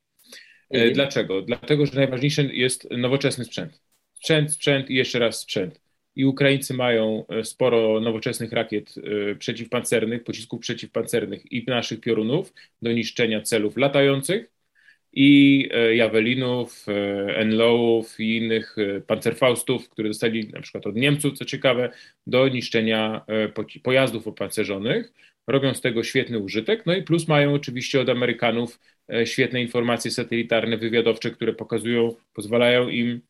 mhm. 0.72 0.94
Dlaczego? 0.94 1.42
Dlatego, 1.42 1.86
że 1.86 1.96
najważniejszy 1.96 2.50
jest 2.54 2.88
nowoczesny 2.92 3.46
sprzęt. 3.46 3.82
Sprzęt, 4.14 4.54
sprzęt 4.54 4.90
i 4.90 4.96
jeszcze 4.96 5.20
raz 5.20 5.40
sprzęt 5.40 5.89
i 6.16 6.26
Ukraińcy 6.26 6.74
mają 6.74 7.26
e, 7.28 7.44
sporo 7.44 8.00
nowoczesnych 8.00 8.52
rakiet 8.52 8.96
e, 9.32 9.36
przeciwpancernych, 9.36 10.24
pocisków 10.24 10.60
przeciwpancernych 10.62 11.52
i 11.52 11.66
naszych 11.68 12.00
piorunów 12.02 12.54
do 12.82 12.92
niszczenia 12.92 13.42
celów 13.42 13.78
latających 13.78 14.52
i 15.14 15.70
e, 15.74 15.96
Jawelinów, 15.96 16.86
Enlowów 17.28 18.20
i 18.20 18.38
innych 18.38 18.76
pancerfaustów, 19.08 19.90
które 19.90 20.08
dostali 20.08 20.50
na 20.50 20.62
przykład 20.62 20.88
od 20.88 20.96
Niemców, 20.96 21.38
co 21.38 21.46
ciekawe, 21.46 21.92
do 22.28 22.48
niszczenia 22.48 23.26
pojazdów 23.84 24.28
opancerzonych. 24.28 25.14
Robią 25.48 25.74
z 25.74 25.82
tego 25.82 26.04
świetny 26.04 26.40
użytek, 26.40 26.86
no 26.86 26.96
i 26.96 27.04
plus 27.04 27.28
mają 27.28 27.54
oczywiście 27.54 28.02
od 28.02 28.10
Amerykanów 28.10 28.80
świetne 29.26 29.62
informacje 29.62 30.12
satelitarne, 30.12 30.78
wywiadowcze, 30.78 31.32
które 31.32 31.54
pokazują, 31.54 32.16
pozwalają 32.34 32.90
im 32.90 33.22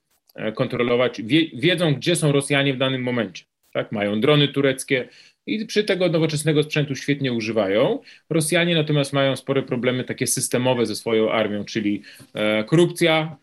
kontrolować, 0.55 1.21
wie, 1.21 1.47
wiedzą, 1.53 1.93
gdzie 1.93 2.15
są 2.15 2.31
Rosjanie 2.31 2.73
w 2.73 2.77
danym 2.77 3.03
momencie. 3.03 3.43
Tak? 3.73 3.91
Mają 3.91 4.21
drony 4.21 4.47
tureckie 4.47 5.09
i 5.45 5.65
przy 5.65 5.83
tego 5.83 6.09
nowoczesnego 6.09 6.63
sprzętu 6.63 6.95
świetnie 6.95 7.33
używają. 7.33 7.99
Rosjanie 8.29 8.75
natomiast 8.75 9.13
mają 9.13 9.35
spore 9.35 9.63
problemy 9.63 10.03
takie 10.03 10.27
systemowe 10.27 10.85
ze 10.85 10.95
swoją 10.95 11.31
armią, 11.31 11.65
czyli 11.65 12.03
e, 12.33 12.63
korupcja, 12.63 13.37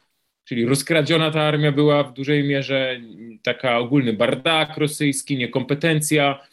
czyli 0.45 0.67
rozkradziona 0.67 1.31
ta 1.31 1.43
armia 1.43 1.73
była 1.73 2.05
w 2.05 2.13
dużej 2.13 2.45
mierze, 2.45 3.01
taka 3.43 3.79
ogólny 3.79 4.13
bardak 4.13 4.77
rosyjski, 4.77 5.37
niekompetencja, 5.37 6.47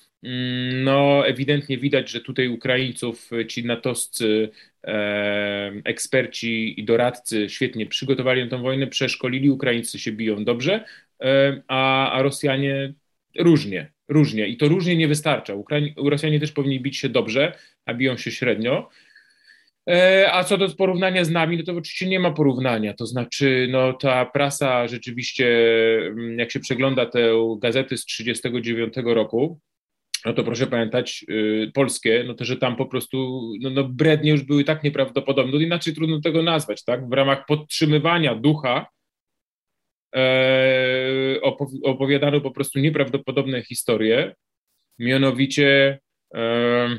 no, 0.83 1.27
ewidentnie 1.27 1.77
widać, 1.77 2.09
że 2.09 2.21
tutaj 2.21 2.47
Ukraińców 2.47 3.29
ci 3.47 3.65
natowscy 3.65 4.49
e, 4.83 5.71
eksperci 5.83 6.79
i 6.79 6.85
doradcy 6.85 7.49
świetnie 7.49 7.85
przygotowali 7.85 8.43
na 8.43 8.49
tę 8.49 8.61
wojnę, 8.61 8.87
przeszkolili, 8.87 9.49
Ukraińcy 9.49 9.99
się 9.99 10.11
biją 10.11 10.45
dobrze, 10.45 10.85
e, 11.23 11.61
a, 11.67 12.11
a 12.11 12.21
Rosjanie 12.21 12.93
różnie, 13.39 13.91
różnie 14.07 14.47
i 14.47 14.57
to 14.57 14.67
różnie 14.67 14.95
nie 14.95 15.07
wystarcza. 15.07 15.55
Ukraiń, 15.55 15.93
Rosjanie 15.97 16.39
też 16.39 16.51
powinni 16.51 16.79
bić 16.79 16.97
się 16.97 17.09
dobrze, 17.09 17.57
a 17.85 17.93
biją 17.93 18.17
się 18.17 18.31
średnio. 18.31 18.89
E, 19.89 20.29
a 20.33 20.43
co 20.43 20.57
do 20.57 20.69
porównania 20.69 21.25
z 21.25 21.29
nami, 21.29 21.57
no 21.57 21.63
to 21.63 21.71
oczywiście 21.71 22.07
nie 22.07 22.19
ma 22.19 22.31
porównania. 22.31 22.93
To 22.93 23.05
znaczy, 23.05 23.67
no 23.71 23.93
ta 23.93 24.25
prasa 24.25 24.87
rzeczywiście, 24.87 25.47
mm, 26.07 26.39
jak 26.39 26.51
się 26.51 26.59
przegląda 26.59 27.05
te 27.05 27.29
gazety 27.59 27.97
z 27.97 28.05
1939 28.05 29.13
roku, 29.13 29.59
no 30.25 30.33
to 30.33 30.43
proszę 30.43 30.67
pamiętać, 30.67 31.25
y, 31.29 31.71
polskie, 31.73 32.23
no 32.27 32.33
to 32.33 32.45
że 32.45 32.57
tam 32.57 32.75
po 32.75 32.85
prostu 32.85 33.41
no, 33.61 33.69
no 33.69 33.83
brednie 33.83 34.31
już 34.31 34.43
były 34.43 34.63
tak 34.63 34.83
nieprawdopodobne, 34.83 35.51
no 35.53 35.59
inaczej 35.59 35.93
trudno 35.93 36.21
tego 36.21 36.43
nazwać, 36.43 36.83
tak? 36.83 37.09
W 37.09 37.13
ramach 37.13 37.45
podtrzymywania 37.45 38.35
ducha 38.35 38.87
e, 40.15 41.39
opowiadano 41.83 42.41
po 42.41 42.51
prostu 42.51 42.79
nieprawdopodobne 42.79 43.63
historie, 43.63 44.35
mianowicie 44.99 45.99
e, 46.35 46.89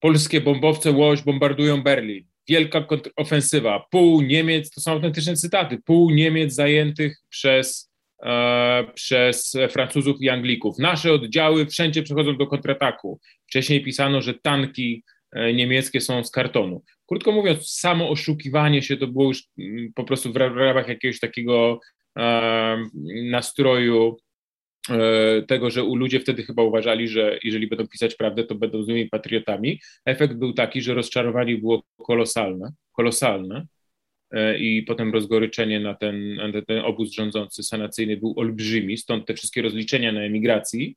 polskie 0.00 0.40
bombowce 0.40 0.92
Łoś 0.92 1.22
bombardują 1.22 1.82
Berlin. 1.82 2.26
Wielka 2.48 2.86
ofensywa, 3.16 3.86
pół 3.90 4.22
Niemiec, 4.22 4.70
to 4.70 4.80
są 4.80 4.92
autentyczne 4.92 5.36
cytaty, 5.36 5.78
pół 5.84 6.10
Niemiec 6.10 6.54
zajętych 6.54 7.18
przez 7.28 7.92
przez 8.94 9.56
Francuzów 9.70 10.16
i 10.20 10.28
Anglików. 10.28 10.78
Nasze 10.78 11.12
oddziały 11.12 11.66
wszędzie 11.66 12.02
przechodzą 12.02 12.36
do 12.36 12.46
kontrataku. 12.46 13.20
Wcześniej 13.46 13.84
pisano, 13.84 14.22
że 14.22 14.34
tanki 14.34 15.02
e, 15.32 15.54
niemieckie 15.54 16.00
są 16.00 16.24
z 16.24 16.30
kartonu. 16.30 16.82
Krótko 17.06 17.32
mówiąc, 17.32 17.70
samo 17.70 18.10
oszukiwanie 18.10 18.82
się 18.82 18.96
to 18.96 19.06
było 19.06 19.24
już 19.24 19.44
mm, 19.58 19.92
po 19.94 20.04
prostu 20.04 20.32
w 20.32 20.36
ramach 20.36 20.88
jakiegoś 20.88 21.20
takiego 21.20 21.80
e, 22.18 22.76
nastroju 23.30 24.16
e, 24.90 25.42
tego, 25.42 25.70
że 25.70 25.82
ludzie 25.82 26.20
wtedy 26.20 26.42
chyba 26.42 26.62
uważali, 26.62 27.08
że 27.08 27.38
jeżeli 27.42 27.66
będą 27.66 27.88
pisać 27.88 28.14
prawdę, 28.14 28.44
to 28.44 28.54
będą 28.54 28.82
złymi 28.82 29.08
patriotami. 29.08 29.80
Efekt 30.04 30.34
był 30.34 30.52
taki, 30.52 30.82
że 30.82 30.94
rozczarowanie 30.94 31.58
było 31.58 31.82
kolosalne, 32.06 32.72
kolosalne 32.92 33.56
e, 33.58 33.66
i 34.58 34.82
potem 34.82 35.12
rozgoryczenie 35.12 35.80
na 35.80 35.94
ten, 35.94 36.34
na 36.34 36.62
ten 36.62 36.78
obóz 36.78 37.12
rządzący 37.12 37.62
sanacyjny 37.62 38.16
był 38.16 38.34
olbrzymi, 38.36 38.98
stąd 38.98 39.26
te 39.26 39.34
wszystkie 39.34 39.62
rozliczenia 39.62 40.12
na 40.12 40.20
emigracji. 40.20 40.96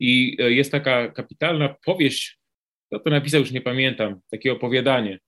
I 0.00 0.36
jest 0.38 0.72
taka 0.72 1.08
kapitalna 1.08 1.76
powieść, 1.84 2.38
kto 2.86 2.98
to 2.98 3.10
napisał, 3.10 3.40
już 3.40 3.50
nie 3.50 3.60
pamiętam, 3.60 4.20
takie 4.30 4.52
opowiadanie 4.52 5.18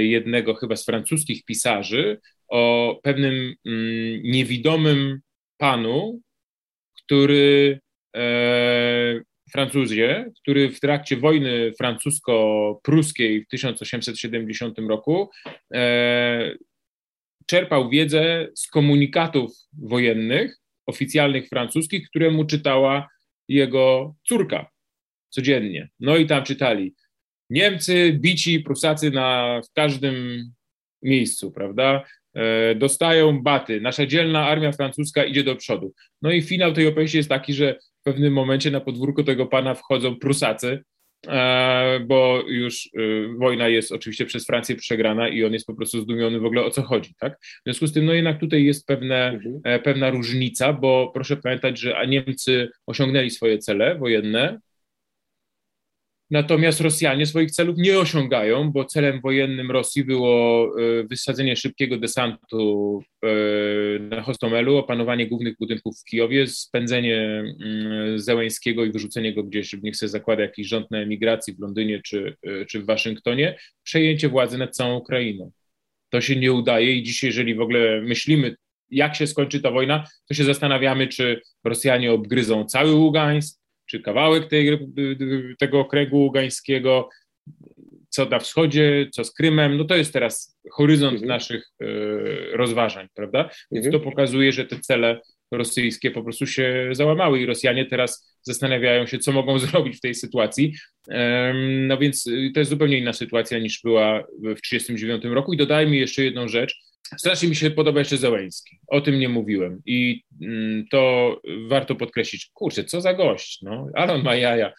jednego 0.00 0.54
chyba 0.54 0.76
z 0.76 0.84
francuskich 0.84 1.44
pisarzy 1.44 2.20
o 2.48 3.00
pewnym 3.02 3.54
mm, 3.66 4.22
niewidomym 4.22 5.20
panu, 5.58 6.20
który 7.04 7.80
e, 8.16 8.20
Francuzie, 9.52 10.30
który 10.40 10.70
w 10.70 10.80
trakcie 10.80 11.16
wojny 11.16 11.72
francusko-pruskiej 11.78 13.44
w 13.44 13.48
1870 13.48 14.78
roku 14.78 15.30
e, 15.74 16.54
czerpał 17.46 17.90
wiedzę 17.90 18.48
z 18.54 18.68
komunikatów 18.68 19.52
wojennych, 19.72 20.56
oficjalnych 20.86 21.48
francuskich, 21.48 22.08
które 22.08 22.30
mu 22.30 22.44
czytała 22.44 23.08
jego 23.48 24.14
córka 24.28 24.70
codziennie. 25.28 25.88
No 26.00 26.16
i 26.16 26.26
tam 26.26 26.44
czytali 26.44 26.94
Niemcy 27.50 28.12
bici 28.12 28.60
Prusacy 28.60 29.10
na, 29.10 29.60
w 29.64 29.72
każdym 29.72 30.44
miejscu, 31.02 31.52
prawda? 31.52 32.04
E, 32.34 32.74
dostają 32.74 33.42
baty. 33.42 33.80
Nasza 33.80 34.06
dzielna 34.06 34.46
armia 34.46 34.72
francuska 34.72 35.24
idzie 35.24 35.44
do 35.44 35.56
przodu. 35.56 35.94
No 36.22 36.32
i 36.32 36.42
finał 36.42 36.72
tej 36.72 36.86
opowieści 36.86 37.16
jest 37.16 37.28
taki, 37.28 37.54
że 37.54 37.78
w 38.00 38.02
pewnym 38.02 38.32
momencie 38.32 38.70
na 38.70 38.80
podwórko 38.80 39.24
tego 39.24 39.46
pana 39.46 39.74
wchodzą 39.74 40.16
Prusacy, 40.16 40.84
e, 41.26 42.00
bo 42.00 42.42
już 42.48 42.86
e, 42.86 43.00
wojna 43.38 43.68
jest 43.68 43.92
oczywiście 43.92 44.26
przez 44.26 44.46
Francję 44.46 44.76
przegrana 44.76 45.28
i 45.28 45.44
on 45.44 45.52
jest 45.52 45.66
po 45.66 45.74
prostu 45.74 46.00
zdumiony 46.00 46.40
w 46.40 46.44
ogóle 46.44 46.64
o 46.64 46.70
co 46.70 46.82
chodzi, 46.82 47.14
tak? 47.18 47.38
W 47.42 47.62
związku 47.66 47.86
z 47.86 47.92
tym, 47.92 48.04
no 48.04 48.12
jednak 48.12 48.40
tutaj 48.40 48.64
jest 48.64 48.86
pewne, 48.86 49.28
mhm. 49.28 49.82
pewna 49.82 50.10
różnica, 50.10 50.72
bo 50.72 51.10
proszę 51.14 51.36
pamiętać, 51.36 51.78
że 51.80 52.06
Niemcy 52.08 52.68
osiągnęli 52.86 53.30
swoje 53.30 53.58
cele 53.58 53.98
wojenne, 53.98 54.58
Natomiast 56.30 56.80
Rosjanie 56.80 57.26
swoich 57.26 57.50
celów 57.50 57.78
nie 57.78 57.98
osiągają, 57.98 58.70
bo 58.72 58.84
celem 58.84 59.20
wojennym 59.20 59.70
Rosji 59.70 60.04
było 60.04 60.64
e, 60.80 61.04
wysadzenie 61.04 61.56
szybkiego 61.56 61.98
desantu 61.98 63.02
e, 63.24 63.28
na 63.98 64.22
Hostomelu, 64.22 64.76
opanowanie 64.76 65.26
głównych 65.26 65.56
budynków 65.58 66.00
w 66.00 66.04
Kijowie, 66.04 66.46
spędzenie 66.46 67.44
mm, 67.60 68.18
Zełęńskiego 68.18 68.84
i 68.84 68.92
wyrzucenie 68.92 69.34
go 69.34 69.42
gdzieś, 69.42 69.76
niech 69.82 69.96
sobie 69.96 70.10
zakłada 70.10 70.42
jakiś 70.42 70.68
rząd 70.68 70.90
na 70.90 70.98
emigracji 70.98 71.54
w 71.54 71.60
Londynie 71.60 72.00
czy, 72.04 72.36
e, 72.42 72.64
czy 72.64 72.80
w 72.80 72.86
Waszyngtonie, 72.86 73.58
przejęcie 73.82 74.28
władzy 74.28 74.58
nad 74.58 74.76
całą 74.76 74.96
Ukrainą. 74.96 75.50
To 76.10 76.20
się 76.20 76.36
nie 76.36 76.52
udaje 76.52 76.94
i 76.94 77.02
dzisiaj, 77.02 77.28
jeżeli 77.28 77.54
w 77.54 77.60
ogóle 77.60 78.00
myślimy, 78.00 78.56
jak 78.90 79.16
się 79.16 79.26
skończy 79.26 79.60
ta 79.60 79.70
wojna, 79.70 80.04
to 80.28 80.34
się 80.34 80.44
zastanawiamy, 80.44 81.08
czy 81.08 81.40
Rosjanie 81.64 82.12
obgryzą 82.12 82.64
cały 82.64 82.94
Ługańsk, 82.94 83.59
czy 83.90 84.00
kawałek 84.00 84.48
tej, 84.48 84.78
tego 85.58 85.80
okręgu 85.80 86.18
ługańskiego, 86.18 87.08
co 88.08 88.24
na 88.24 88.38
wschodzie, 88.38 89.08
co 89.12 89.24
z 89.24 89.34
Krymem, 89.34 89.76
no 89.76 89.84
to 89.84 89.96
jest 89.96 90.12
teraz 90.12 90.58
horyzont 90.72 91.12
mhm. 91.12 91.28
naszych 91.28 91.64
y, 91.82 91.86
rozważań, 92.52 93.06
prawda? 93.14 93.50
Więc 93.72 93.86
mhm. 93.86 94.02
to 94.02 94.10
pokazuje, 94.10 94.52
że 94.52 94.64
te 94.64 94.80
cele 94.80 95.20
rosyjskie 95.52 96.10
po 96.10 96.22
prostu 96.22 96.46
się 96.46 96.88
załamały 96.92 97.40
i 97.40 97.46
Rosjanie 97.46 97.86
teraz 97.86 98.36
zastanawiają 98.42 99.06
się, 99.06 99.18
co 99.18 99.32
mogą 99.32 99.58
zrobić 99.68 99.96
w 99.96 100.00
tej 100.00 100.14
sytuacji. 100.14 100.74
No 101.86 101.98
więc 101.98 102.26
y, 102.26 102.50
to 102.54 102.60
jest 102.60 102.70
zupełnie 102.70 102.98
inna 102.98 103.12
sytuacja 103.12 103.58
niż 103.58 103.80
była 103.84 104.20
w 104.20 104.60
1939 104.60 105.24
roku. 105.24 105.52
I 105.52 105.56
dodajmy 105.56 105.96
jeszcze 105.96 106.24
jedną 106.24 106.48
rzecz, 106.48 106.89
Strasznie 107.18 107.48
mi 107.48 107.56
się 107.56 107.70
podoba 107.70 107.98
jeszcze 107.98 108.16
Zełęński. 108.16 108.78
O 108.86 109.00
tym 109.00 109.18
nie 109.18 109.28
mówiłem. 109.28 109.82
I 109.86 110.22
mm, 110.42 110.86
to 110.90 111.40
warto 111.68 111.94
podkreślić. 111.94 112.50
Kurczę, 112.54 112.84
co 112.84 113.00
za 113.00 113.14
gość, 113.14 113.62
no. 113.62 113.86
Ale 113.94 114.12
on 114.12 114.22
ma 114.22 114.34
jaja. 114.34 114.72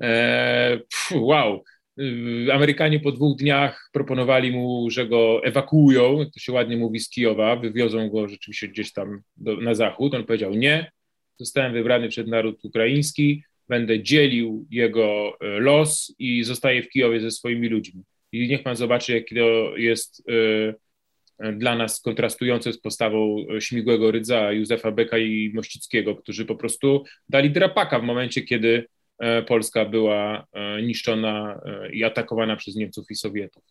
E, 0.00 0.76
pff, 0.76 1.12
wow. 1.12 1.64
Y, 2.00 2.52
Amerykanie 2.52 3.00
po 3.00 3.12
dwóch 3.12 3.38
dniach 3.38 3.90
proponowali 3.92 4.52
mu, 4.52 4.90
że 4.90 5.06
go 5.06 5.44
ewakuują, 5.44 6.24
to 6.34 6.40
się 6.40 6.52
ładnie 6.52 6.76
mówi 6.76 7.00
z 7.00 7.08
Kijowa, 7.08 7.56
wywiozą 7.56 8.10
go 8.10 8.28
rzeczywiście 8.28 8.68
gdzieś 8.68 8.92
tam 8.92 9.22
do, 9.36 9.56
na 9.56 9.74
zachód. 9.74 10.14
On 10.14 10.24
powiedział 10.24 10.54
nie, 10.54 10.92
zostałem 11.38 11.72
wybrany 11.72 12.08
przez 12.08 12.26
naród 12.26 12.64
ukraiński, 12.64 13.42
będę 13.68 14.02
dzielił 14.02 14.66
jego 14.70 15.36
e, 15.40 15.46
los 15.60 16.14
i 16.18 16.44
zostaję 16.44 16.82
w 16.82 16.88
Kijowie 16.88 17.20
ze 17.20 17.30
swoimi 17.30 17.68
ludźmi. 17.68 18.02
I 18.32 18.48
niech 18.48 18.62
pan 18.62 18.76
zobaczy, 18.76 19.12
jaki 19.12 19.34
to 19.34 19.76
jest 19.76 20.28
y, 20.28 20.74
dla 21.52 21.76
nas 21.76 22.00
kontrastujące 22.00 22.72
z 22.72 22.80
postawą 22.80 23.36
Śmigłego 23.58 24.10
Rydza, 24.10 24.52
Józefa 24.52 24.92
Beka 24.92 25.18
i 25.18 25.52
Mościckiego, 25.54 26.16
którzy 26.16 26.44
po 26.44 26.56
prostu 26.56 27.04
dali 27.28 27.50
drapaka 27.50 28.00
w 28.00 28.02
momencie, 28.02 28.42
kiedy 28.42 28.86
e, 29.18 29.42
Polska 29.42 29.84
była 29.84 30.46
e, 30.52 30.82
niszczona 30.82 31.60
e, 31.64 31.92
i 31.92 32.04
atakowana 32.04 32.56
przez 32.56 32.76
Niemców 32.76 33.10
i 33.10 33.14
Sowietów. 33.14 33.62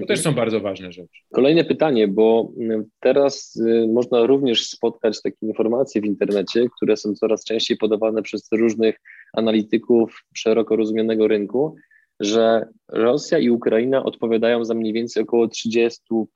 To 0.00 0.06
też 0.06 0.20
są 0.20 0.32
bardzo 0.32 0.60
ważne 0.60 0.92
rzeczy. 0.92 1.20
Kolejne 1.32 1.64
pytanie, 1.64 2.08
bo 2.08 2.52
teraz 3.00 3.60
można 3.88 4.26
również 4.26 4.66
spotkać 4.66 5.22
takie 5.22 5.46
informacje 5.46 6.00
w 6.00 6.04
internecie, 6.04 6.66
które 6.76 6.96
są 6.96 7.14
coraz 7.14 7.44
częściej 7.44 7.76
podawane 7.76 8.22
przez 8.22 8.48
różnych 8.52 9.00
analityków 9.32 10.24
szeroko 10.34 10.76
rozumianego 10.76 11.28
rynku, 11.28 11.76
że 12.20 12.66
Rosja 12.88 13.38
i 13.38 13.50
Ukraina 13.50 14.04
odpowiadają 14.04 14.64
za 14.64 14.74
mniej 14.74 14.92
więcej 14.92 15.22
około 15.22 15.46
30% 15.46 16.26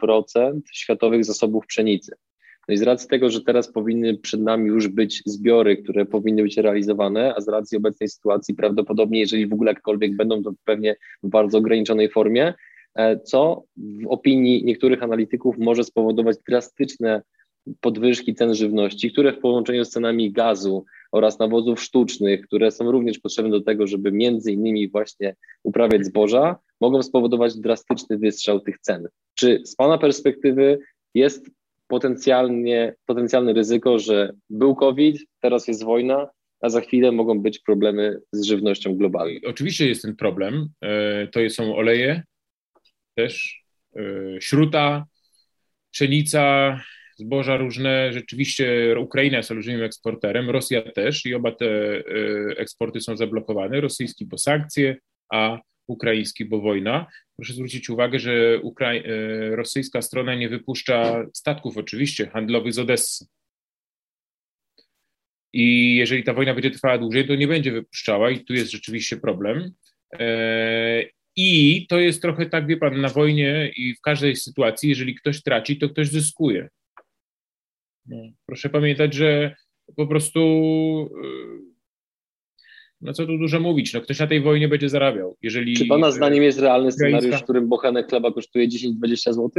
światowych 0.72 1.24
zasobów 1.24 1.66
pszenicy. 1.66 2.12
No 2.68 2.74
i 2.74 2.76
z 2.76 2.82
racji 2.82 3.08
tego, 3.08 3.30
że 3.30 3.40
teraz 3.40 3.72
powinny 3.72 4.18
przed 4.18 4.40
nami 4.40 4.66
już 4.66 4.88
być 4.88 5.22
zbiory, 5.26 5.76
które 5.76 6.06
powinny 6.06 6.42
być 6.42 6.56
realizowane, 6.56 7.34
a 7.34 7.40
z 7.40 7.48
racji 7.48 7.78
obecnej 7.78 8.08
sytuacji 8.08 8.54
prawdopodobnie, 8.54 9.20
jeżeli 9.20 9.46
w 9.46 9.52
ogóle 9.52 9.70
jakkolwiek 9.70 10.16
będą, 10.16 10.42
to 10.42 10.52
pewnie 10.64 10.96
w 11.22 11.28
bardzo 11.28 11.58
ograniczonej 11.58 12.10
formie, 12.10 12.54
e, 12.94 13.20
co 13.20 13.62
w 13.76 14.06
opinii 14.08 14.64
niektórych 14.64 15.02
analityków 15.02 15.58
może 15.58 15.84
spowodować 15.84 16.36
drastyczne 16.48 17.22
podwyżki 17.80 18.34
cen 18.34 18.54
żywności, 18.54 19.12
które 19.12 19.32
w 19.32 19.38
połączeniu 19.38 19.84
z 19.84 19.90
cenami 19.90 20.32
gazu 20.32 20.84
oraz 21.12 21.38
nawozów 21.38 21.80
sztucznych, 21.82 22.46
które 22.46 22.70
są 22.70 22.92
również 22.92 23.18
potrzebne 23.18 23.50
do 23.50 23.60
tego, 23.60 23.86
żeby 23.86 24.12
między 24.12 24.52
innymi 24.52 24.90
właśnie 24.90 25.36
uprawiać 25.62 26.06
zboża, 26.06 26.56
mogą 26.80 27.02
spowodować 27.02 27.56
drastyczny 27.58 28.18
wystrzał 28.18 28.60
tych 28.60 28.78
cen. 28.78 29.08
Czy 29.34 29.60
z 29.64 29.76
Pana 29.76 29.98
perspektywy 29.98 30.78
jest 31.14 31.50
potencjalnie, 31.88 32.94
potencjalne 33.06 33.52
ryzyko, 33.52 33.98
że 33.98 34.32
był 34.50 34.74
COVID, 34.74 35.24
teraz 35.40 35.68
jest 35.68 35.84
wojna, 35.84 36.28
a 36.60 36.68
za 36.68 36.80
chwilę 36.80 37.12
mogą 37.12 37.40
być 37.40 37.58
problemy 37.58 38.20
z 38.32 38.44
żywnością 38.44 38.96
globalną? 38.96 39.40
Oczywiście 39.46 39.88
jest 39.88 40.02
ten 40.02 40.16
problem. 40.16 40.68
E, 40.82 41.26
to 41.26 41.50
są 41.50 41.76
oleje 41.76 42.22
też, 43.14 43.62
e, 43.96 44.02
śruta, 44.40 45.06
pszenica, 45.90 46.80
zboża 47.18 47.56
różne. 47.56 48.12
Rzeczywiście 48.12 48.94
Ukraina 48.98 49.36
jest 49.36 49.50
olbrzymim 49.50 49.82
eksporterem, 49.82 50.50
Rosja 50.50 50.82
też 50.82 51.26
i 51.26 51.34
oba 51.34 51.52
te 51.52 51.66
e, 51.66 52.02
eksporty 52.56 53.00
są 53.00 53.16
zablokowane. 53.16 53.80
Rosyjski, 53.80 54.26
bo 54.26 54.38
sankcje, 54.38 54.96
a 55.32 55.58
ukraiński, 55.86 56.44
bo 56.44 56.60
wojna. 56.60 57.06
Proszę 57.36 57.52
zwrócić 57.52 57.90
uwagę, 57.90 58.18
że 58.18 58.60
e, 58.80 59.56
rosyjska 59.56 60.02
strona 60.02 60.34
nie 60.34 60.48
wypuszcza 60.48 61.26
statków 61.34 61.76
oczywiście 61.76 62.26
handlowych 62.26 62.72
z 62.72 62.78
Odessy. 62.78 63.26
I 65.52 65.96
jeżeli 65.96 66.24
ta 66.24 66.34
wojna 66.34 66.54
będzie 66.54 66.70
trwała 66.70 66.98
dłużej, 66.98 67.26
to 67.26 67.34
nie 67.34 67.48
będzie 67.48 67.72
wypuszczała 67.72 68.30
i 68.30 68.44
tu 68.44 68.54
jest 68.54 68.70
rzeczywiście 68.70 69.16
problem. 69.16 69.72
E, 70.18 71.04
I 71.36 71.86
to 71.88 72.00
jest 72.00 72.22
trochę 72.22 72.46
tak, 72.46 72.66
wie 72.66 72.76
pan, 72.76 73.00
na 73.00 73.08
wojnie 73.08 73.72
i 73.76 73.94
w 73.94 74.00
każdej 74.00 74.36
sytuacji, 74.36 74.88
jeżeli 74.88 75.14
ktoś 75.14 75.42
traci, 75.42 75.78
to 75.78 75.88
ktoś 75.88 76.08
zyskuje. 76.08 76.68
No, 78.08 78.16
proszę 78.46 78.68
pamiętać, 78.68 79.14
że 79.14 79.54
po 79.96 80.06
prostu, 80.06 80.40
y, 81.24 81.78
no 83.00 83.12
co 83.12 83.26
tu 83.26 83.38
dużo 83.38 83.60
mówić, 83.60 83.94
no 83.94 84.00
ktoś 84.00 84.18
na 84.18 84.26
tej 84.26 84.42
wojnie 84.42 84.68
będzie 84.68 84.88
zarabiał. 84.88 85.36
Jeżeli, 85.42 85.76
Czy 85.76 85.86
Pana 85.86 86.10
zdaniem 86.10 86.42
jest 86.42 86.58
realny 86.58 86.92
scenariusz, 86.92 87.36
w 87.36 87.44
którym 87.44 87.68
bochenek 87.68 88.08
chleba 88.08 88.32
kosztuje 88.32 88.68
10-20 88.68 89.32
zł? 89.32 89.50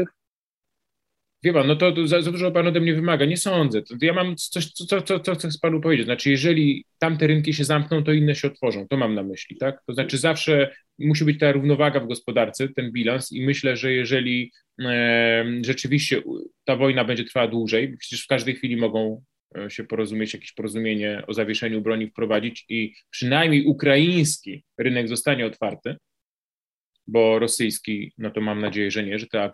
Wie 1.43 1.53
pan, 1.53 1.67
no 1.67 1.75
to, 1.75 1.91
to 1.91 2.07
za, 2.07 2.21
za, 2.21 2.31
dużo 2.31 2.51
pan 2.51 2.67
ode 2.67 2.79
mnie 2.79 2.93
wymaga. 2.93 3.25
Nie 3.25 3.37
sądzę. 3.37 3.81
To, 3.81 3.95
ja 4.01 4.13
mam 4.13 4.35
coś, 4.35 4.71
co, 4.71 5.01
co, 5.01 5.19
co, 5.19 5.35
chcę 5.35 5.49
panu 5.61 5.81
powiedzieć. 5.81 6.05
Znaczy, 6.05 6.29
jeżeli 6.29 6.85
tamte 6.99 7.27
rynki 7.27 7.53
się 7.53 7.63
zamkną, 7.63 8.03
to 8.03 8.13
inne 8.13 8.35
się 8.35 8.47
otworzą. 8.47 8.87
To 8.87 8.97
mam 8.97 9.15
na 9.15 9.23
myśli, 9.23 9.57
tak? 9.57 9.83
To 9.87 9.93
znaczy, 9.93 10.17
zawsze 10.17 10.71
musi 10.99 11.25
być 11.25 11.39
ta 11.39 11.51
równowaga 11.51 11.99
w 11.99 12.07
gospodarce, 12.07 12.67
ten 12.67 12.91
bilans, 12.91 13.31
i 13.31 13.45
myślę, 13.45 13.77
że 13.77 13.93
jeżeli 13.93 14.51
e, 14.81 15.45
rzeczywiście 15.65 16.21
ta 16.65 16.75
wojna 16.75 17.05
będzie 17.05 17.23
trwała 17.23 17.47
dłużej, 17.47 17.97
przecież 17.97 18.23
w 18.23 18.27
każdej 18.27 18.55
chwili 18.55 18.77
mogą 18.77 19.23
e, 19.57 19.69
się 19.69 19.83
porozumieć, 19.83 20.33
jakieś 20.33 20.51
porozumienie 20.51 21.23
o 21.27 21.33
zawieszeniu 21.33 21.81
broni 21.81 22.07
wprowadzić 22.07 22.65
i 22.69 22.93
przynajmniej 23.09 23.65
ukraiński 23.65 24.63
rynek 24.77 25.07
zostanie 25.07 25.45
otwarty, 25.45 25.95
bo 27.11 27.39
rosyjski, 27.39 28.13
no 28.17 28.31
to 28.31 28.41
mam 28.41 28.61
nadzieję, 28.61 28.91
że 28.91 29.03
nie, 29.03 29.19
że 29.19 29.27
te 29.27 29.51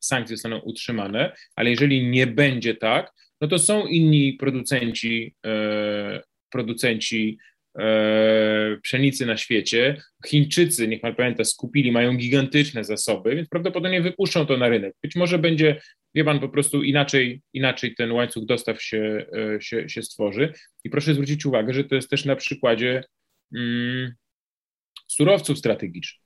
sankcje 0.00 0.36
zostaną 0.36 0.58
utrzymane, 0.58 1.36
ale 1.56 1.70
jeżeli 1.70 2.08
nie 2.08 2.26
będzie 2.26 2.74
tak, 2.74 3.12
no 3.40 3.48
to 3.48 3.58
są 3.58 3.86
inni 3.86 4.32
producenci, 4.32 5.34
e, 5.46 6.22
producenci 6.50 7.38
e, 7.78 8.76
pszenicy 8.82 9.26
na 9.26 9.36
świecie. 9.36 10.02
Chińczycy, 10.26 10.88
niech 10.88 11.00
pan 11.00 11.14
pamięta, 11.14 11.44
skupili, 11.44 11.92
mają 11.92 12.16
gigantyczne 12.16 12.84
zasoby, 12.84 13.36
więc 13.36 13.48
prawdopodobnie 13.48 14.02
wypuszczą 14.02 14.46
to 14.46 14.56
na 14.56 14.68
rynek. 14.68 14.94
Być 15.02 15.16
może 15.16 15.38
będzie, 15.38 15.80
wie 16.14 16.24
pan, 16.24 16.40
po 16.40 16.48
prostu 16.48 16.82
inaczej, 16.82 17.42
inaczej 17.52 17.94
ten 17.94 18.12
łańcuch 18.12 18.44
dostaw 18.44 18.82
się, 18.82 19.26
e, 19.56 19.60
się, 19.60 19.88
się 19.88 20.02
stworzy. 20.02 20.52
I 20.84 20.90
proszę 20.90 21.14
zwrócić 21.14 21.46
uwagę, 21.46 21.74
że 21.74 21.84
to 21.84 21.94
jest 21.94 22.10
też 22.10 22.24
na 22.24 22.36
przykładzie 22.36 23.04
mm, 23.54 24.14
surowców 25.06 25.58
strategicznych. 25.58 26.25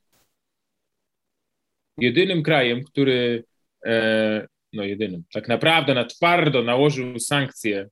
Jedynym 2.00 2.42
krajem, 2.42 2.85
który 2.85 3.45
e, 3.87 4.47
no 4.73 4.85
jedynym, 4.85 5.25
tak 5.33 5.49
naprawdę 5.49 5.95
na 5.95 6.04
twardo 6.04 6.62
nałożył 6.62 7.19
sankcje 7.19 7.88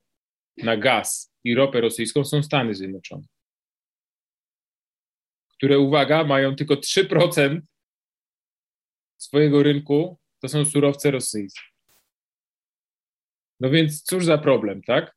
na 0.57 0.77
gaz 0.77 1.33
i 1.43 1.55
ropę 1.55 1.81
rosyjską 1.81 2.25
są 2.25 2.43
Stany 2.43 2.75
Zjednoczone, 2.75 3.23
które, 5.53 5.79
uwaga, 5.79 6.23
mają 6.23 6.55
tylko 6.55 6.75
3% 6.75 7.59
swojego 9.17 9.63
rynku, 9.63 10.19
to 10.41 10.49
są 10.49 10.65
surowce 10.65 11.11
rosyjskie. 11.11 11.61
No 13.59 13.69
więc 13.69 14.03
cóż 14.03 14.25
za 14.25 14.37
problem, 14.37 14.81
tak? 14.81 15.15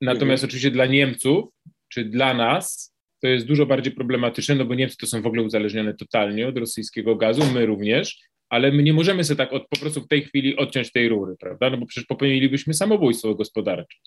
Natomiast 0.00 0.44
mhm. 0.44 0.48
oczywiście 0.48 0.70
dla 0.70 0.86
Niemców, 0.86 1.44
czy 1.88 2.04
dla 2.04 2.34
nas, 2.34 2.95
to 3.22 3.28
jest 3.28 3.46
dużo 3.46 3.66
bardziej 3.66 3.92
problematyczne, 3.92 4.54
no 4.54 4.64
bo 4.64 4.74
Niemcy 4.74 4.96
to 4.96 5.06
są 5.06 5.22
w 5.22 5.26
ogóle 5.26 5.42
uzależnione 5.42 5.94
totalnie 5.94 6.48
od 6.48 6.58
rosyjskiego 6.58 7.16
gazu, 7.16 7.42
my 7.54 7.66
również, 7.66 8.20
ale 8.48 8.72
my 8.72 8.82
nie 8.82 8.92
możemy 8.92 9.24
sobie 9.24 9.38
tak 9.38 9.52
od, 9.52 9.68
po 9.68 9.78
prostu 9.78 10.00
w 10.00 10.08
tej 10.08 10.22
chwili 10.22 10.56
odciąć 10.56 10.92
tej 10.92 11.08
rury, 11.08 11.36
prawda? 11.40 11.70
No 11.70 11.76
bo 11.76 11.86
przecież 11.86 12.06
popełnilibyśmy 12.06 12.74
samobójstwo 12.74 13.34
gospodarcze. 13.34 13.98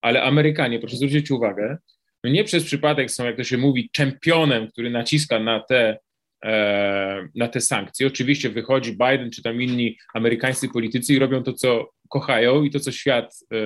Ale 0.00 0.22
Amerykanie, 0.22 0.78
proszę 0.78 0.96
zwrócić 0.96 1.30
uwagę, 1.30 1.78
no 2.24 2.30
nie 2.30 2.44
przez 2.44 2.64
przypadek 2.64 3.10
są, 3.10 3.24
jak 3.24 3.36
to 3.36 3.44
się 3.44 3.58
mówi, 3.58 3.90
czempionem, 3.92 4.68
który 4.68 4.90
naciska 4.90 5.38
na 5.38 5.60
te, 5.60 5.98
e, 6.44 7.28
na 7.34 7.48
te 7.48 7.60
sankcje. 7.60 8.06
Oczywiście 8.06 8.50
wychodzi 8.50 8.90
Biden 8.92 9.30
czy 9.30 9.42
tam 9.42 9.62
inni 9.62 9.96
amerykańscy 10.14 10.68
politycy 10.68 11.14
i 11.14 11.18
robią 11.18 11.42
to, 11.42 11.52
co 11.52 11.90
kochają 12.08 12.62
i 12.62 12.70
to, 12.70 12.80
co 12.80 12.92
świat, 12.92 13.34
e, 13.52 13.56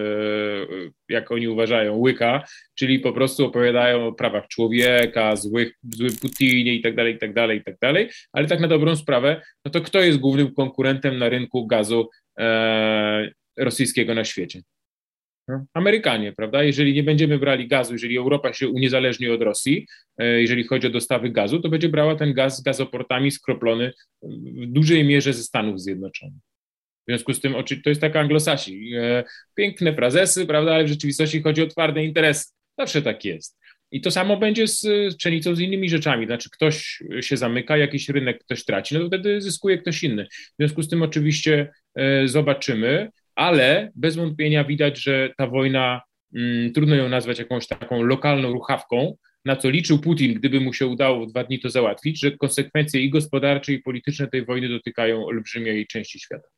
jak 1.09 1.32
oni 1.32 1.49
uważają, 1.49 1.97
łyka, 1.99 2.44
czyli 2.75 2.99
po 2.99 3.12
prostu 3.12 3.47
opowiadają 3.47 4.06
o 4.06 4.12
prawach 4.12 4.49
człowieka, 4.49 5.37
złych, 5.37 5.73
złym 5.82 6.16
Putinie 6.20 6.75
i 6.75 6.82
tak 6.82 6.97
dalej, 6.97 7.14
i 7.14 7.18
tak 7.18 7.35
dalej, 7.35 7.59
i 7.59 7.64
tak 7.64 7.76
dalej, 7.82 8.09
ale 8.32 8.47
tak 8.47 8.61
na 8.61 8.68
dobrą 8.68 8.97
sprawę, 8.97 9.42
no 9.64 9.70
to 9.70 9.80
kto 9.80 10.00
jest 10.00 10.18
głównym 10.18 10.54
konkurentem 10.54 11.18
na 11.18 11.28
rynku 11.28 11.66
gazu 11.66 12.09
e, 12.38 13.30
rosyjskiego 13.56 14.14
na 14.14 14.25
świecie? 14.25 14.62
No, 15.50 15.64
Amerykanie, 15.75 16.32
prawda? 16.32 16.62
Jeżeli 16.62 16.94
nie 16.94 17.02
będziemy 17.02 17.38
brali 17.38 17.68
gazu, 17.68 17.92
jeżeli 17.92 18.16
Europa 18.16 18.52
się 18.52 18.68
uniezależni 18.68 19.28
od 19.28 19.42
Rosji, 19.42 19.87
e, 20.18 20.40
jeżeli 20.40 20.64
chodzi 20.64 20.87
o 20.87 20.90
dostawy 20.90 21.30
gazu, 21.30 21.61
to 21.61 21.68
będzie 21.68 21.88
brała 21.88 22.16
ten 22.16 22.35
gaz 22.35 22.56
z 22.56 22.62
gazoportami 22.62 23.30
skroplony 23.30 23.92
w 24.23 24.66
dużej 24.66 25.04
mierze 25.04 25.32
ze 25.32 25.42
Stanów 25.42 25.80
Zjednoczonych. 25.80 26.42
W 27.11 27.12
związku 27.12 27.35
z 27.35 27.40
tym 27.40 27.55
to 27.85 27.90
jest 27.90 28.00
tak 28.00 28.17
anglosasi. 28.17 28.93
E, 28.95 29.25
piękne 29.55 29.95
frazesy, 29.95 30.47
prawda, 30.47 30.75
ale 30.75 30.85
w 30.85 30.88
rzeczywistości 30.88 31.43
chodzi 31.43 31.62
o 31.62 31.67
twarde 31.67 32.05
interesy. 32.05 32.45
Zawsze 32.79 33.02
tak 33.02 33.25
jest. 33.25 33.59
I 33.93 34.00
to 34.00 34.11
samo 34.11 34.37
będzie 34.37 34.67
z, 34.69 34.87
pszenicą, 35.17 35.55
z 35.55 35.61
innymi 35.61 35.88
rzeczami. 35.88 36.26
Znaczy, 36.26 36.50
ktoś 36.50 37.02
się 37.21 37.37
zamyka, 37.37 37.76
jakiś 37.76 38.09
rynek 38.09 38.45
ktoś 38.45 38.64
traci, 38.64 38.95
no 38.95 39.00
to 39.00 39.07
wtedy 39.07 39.40
zyskuje 39.40 39.79
ktoś 39.79 40.02
inny. 40.02 40.26
W 40.31 40.55
związku 40.59 40.83
z 40.83 40.88
tym 40.88 41.02
oczywiście 41.02 41.73
e, 41.95 42.29
zobaczymy, 42.29 43.09
ale 43.35 43.90
bez 43.94 44.16
wątpienia 44.16 44.64
widać, 44.64 45.03
że 45.03 45.31
ta 45.37 45.46
wojna, 45.46 46.01
mm, 46.35 46.73
trudno 46.73 46.94
ją 46.94 47.09
nazwać 47.09 47.38
jakąś 47.38 47.66
taką 47.66 48.03
lokalną 48.03 48.53
ruchawką, 48.53 49.16
na 49.44 49.57
co 49.57 49.70
liczył 49.70 49.99
Putin, 49.99 50.35
gdyby 50.35 50.61
mu 50.61 50.73
się 50.73 50.87
udało 50.87 51.27
w 51.27 51.31
dwa 51.31 51.44
dni 51.44 51.61
to 51.61 51.70
załatwić, 51.70 52.20
że 52.20 52.31
konsekwencje 52.31 53.01
i 53.01 53.11
gospodarcze, 53.11 53.73
i 53.73 53.79
polityczne 53.79 54.29
tej 54.29 54.44
wojny 54.44 54.68
dotykają 54.68 55.27
olbrzymiej 55.27 55.87
części 55.87 56.20
świata. 56.20 56.49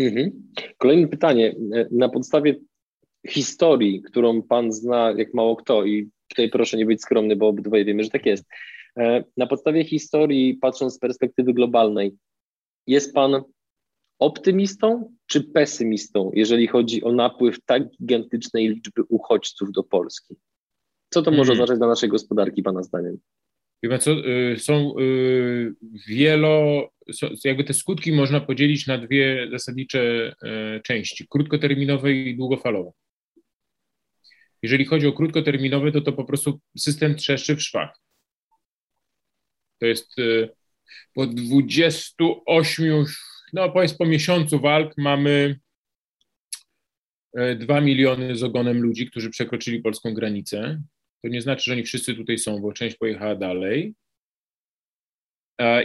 Mhm. 0.00 0.52
Kolejne 0.78 1.08
pytanie. 1.08 1.54
Na 1.90 2.08
podstawie 2.08 2.54
historii, 3.28 4.02
którą 4.02 4.42
pan 4.42 4.72
zna 4.72 5.14
jak 5.16 5.34
mało 5.34 5.56
kto, 5.56 5.84
i 5.84 6.10
tutaj 6.28 6.50
proszę 6.50 6.76
nie 6.76 6.86
być 6.86 7.02
skromny, 7.02 7.36
bo 7.36 7.48
obydwoje 7.48 7.84
wiemy, 7.84 8.04
że 8.04 8.10
tak 8.10 8.26
jest. 8.26 8.44
E, 8.96 9.24
na 9.36 9.46
podstawie 9.46 9.84
historii, 9.84 10.54
patrząc 10.54 10.94
z 10.94 10.98
perspektywy 10.98 11.54
globalnej, 11.54 12.16
jest 12.86 13.14
pan 13.14 13.42
optymistą 14.18 15.16
czy 15.26 15.44
pesymistą, 15.44 16.30
jeżeli 16.34 16.66
chodzi 16.66 17.04
o 17.04 17.12
napływ 17.12 17.64
tak 17.64 17.90
gigantycznej 17.90 18.68
liczby 18.68 19.02
uchodźców 19.08 19.72
do 19.72 19.82
Polski? 19.82 20.36
Co 21.10 21.22
to 21.22 21.30
może 21.30 21.52
mhm. 21.52 21.52
oznaczać 21.52 21.78
dla 21.78 21.88
naszej 21.88 22.08
gospodarki, 22.08 22.62
Pana 22.62 22.82
zdaniem? 22.82 23.18
Co, 24.00 24.28
y, 24.28 24.58
są 24.58 24.98
y, 24.98 25.74
wielo, 26.08 26.88
jakby 27.44 27.64
te 27.64 27.74
skutki 27.74 28.12
można 28.12 28.40
podzielić 28.40 28.86
na 28.86 28.98
dwie 28.98 29.48
zasadnicze 29.50 30.32
y, 30.76 30.80
części, 30.82 31.26
krótkoterminowe 31.28 32.12
i 32.12 32.36
długofalowe. 32.36 32.90
Jeżeli 34.62 34.84
chodzi 34.84 35.06
o 35.06 35.12
krótkoterminowe, 35.12 35.92
to 35.92 36.00
to 36.00 36.12
po 36.12 36.24
prostu 36.24 36.60
system 36.78 37.14
trzeszczy 37.14 37.56
w 37.56 37.62
szwach. 37.62 37.96
To 39.78 39.86
jest 39.86 40.16
po 41.14 41.26
28, 41.26 43.04
no 43.52 43.70
powiedz 43.70 43.94
po 43.94 44.06
miesiącu 44.06 44.60
walk 44.60 44.94
mamy 44.98 45.60
2 47.58 47.80
miliony 47.80 48.36
z 48.36 48.42
ogonem 48.42 48.82
ludzi, 48.82 49.06
którzy 49.06 49.30
przekroczyli 49.30 49.80
polską 49.80 50.14
granicę. 50.14 50.82
To 51.22 51.28
nie 51.28 51.42
znaczy, 51.42 51.64
że 51.64 51.72
oni 51.72 51.82
wszyscy 51.84 52.14
tutaj 52.14 52.38
są, 52.38 52.60
bo 52.60 52.72
część 52.72 52.96
pojechała 52.96 53.34
dalej. 53.34 53.94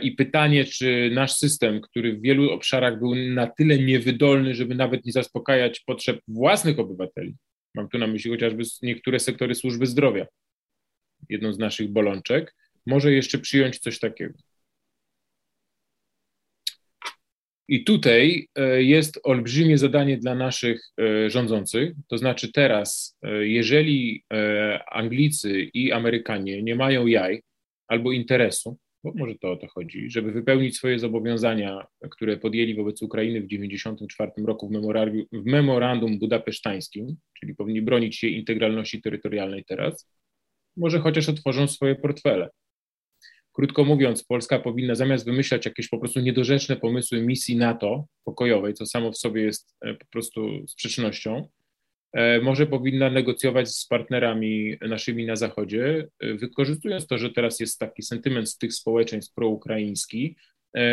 I 0.02 0.12
pytanie, 0.12 0.66
czy 0.66 1.12
nasz 1.14 1.34
system, 1.34 1.82
który 1.82 2.14
w 2.14 2.22
wielu 2.22 2.52
obszarach 2.52 3.00
był 3.00 3.16
na 3.16 3.48
tyle 3.48 3.78
niewydolny, 3.78 4.56
żeby 4.56 4.76
nawet 4.76 5.06
nie 5.06 5.12
zaspokajać 5.12 5.80
potrzeb 5.80 6.20
własnych 6.28 6.80
obywateli, 6.80 7.36
mam 7.76 7.90
tu 7.90 7.98
na 7.98 8.08
myśli 8.08 8.32
chociażby 8.32 8.64
niektóre 8.82 9.20
sektory 9.20 9.56
służby 9.56 9.86
zdrowia, 9.86 10.26
jedną 11.30 11.54
z 11.54 11.60
naszych 11.60 11.90
bolączek, 11.90 12.56
może 12.86 13.12
jeszcze 13.12 13.38
przyjąć 13.38 13.80
coś 13.80 14.00
takiego. 14.00 14.34
I 17.68 17.84
tutaj 17.84 18.48
e, 18.56 18.84
jest 18.84 19.20
olbrzymie 19.24 19.78
zadanie 19.78 20.18
dla 20.18 20.36
naszych 20.36 20.82
e, 21.00 21.30
rządzących, 21.30 21.94
to 22.08 22.18
znaczy 22.18 22.52
teraz, 22.52 23.18
e, 23.24 23.48
jeżeli 23.48 24.24
Anglicy 24.92 25.62
i 25.74 25.92
Amerykanie 25.92 26.64
nie 26.64 26.76
mają 26.76 27.08
jaj 27.08 27.42
albo 27.88 28.12
interesu, 28.12 28.78
bo 29.04 29.12
może 29.16 29.36
to 29.36 29.52
o 29.52 29.56
to 29.56 29.68
chodzi, 29.68 30.10
żeby 30.10 30.32
wypełnić 30.32 30.78
swoje 30.78 31.00
zobowiązania, 31.00 31.86
które 32.12 32.38
podjęli 32.38 32.76
wobec 32.76 33.02
Ukrainy 33.02 33.42
w 33.42 33.50
1994 33.50 34.32
roku 34.48 34.70
w, 34.70 34.72
w 35.32 35.46
memorandum 35.46 36.20
budapesztańskim, 36.20 37.16
czyli 37.40 37.56
powinni 37.56 37.82
bronić 37.82 38.24
jej 38.24 38.36
integralności 38.36 39.02
terytorialnej 39.02 39.64
teraz, 39.68 40.10
może 40.78 41.00
chociaż 41.00 41.30
otworzą 41.30 41.68
swoje 41.68 41.96
portfele. 41.96 42.50
Krótko 43.56 43.84
mówiąc, 43.84 44.24
Polska 44.24 44.60
powinna 44.60 44.96
zamiast 44.96 45.26
wymyślać 45.26 45.66
jakieś 45.66 45.88
po 45.88 45.98
prostu 45.98 46.20
niedorzeczne 46.20 46.76
pomysły 46.76 47.22
misji 47.22 47.56
NATO 47.56 48.06
pokojowej, 48.24 48.74
co 48.74 48.86
samo 48.86 49.12
w 49.12 49.18
sobie 49.18 49.42
jest 49.42 49.76
e, 49.82 49.94
po 49.94 50.06
prostu 50.06 50.68
sprzecznością, 50.68 51.50
e, 52.14 52.42
może 52.42 52.68
powinna 52.68 53.10
negocjować 53.10 53.70
z 53.70 53.88
partnerami 53.88 54.78
naszymi 54.82 55.26
na 55.26 55.36
Zachodzie, 55.36 56.08
e, 56.20 56.34
wykorzystując 56.34 57.08
to, 57.08 57.18
że 57.18 57.30
teraz 57.30 57.60
jest 57.60 57.80
taki 57.80 58.04
sentyment 58.04 58.50
z 58.50 58.58
tych 58.58 58.74
społeczeństw 58.74 59.34
proukraiński, 59.34 60.36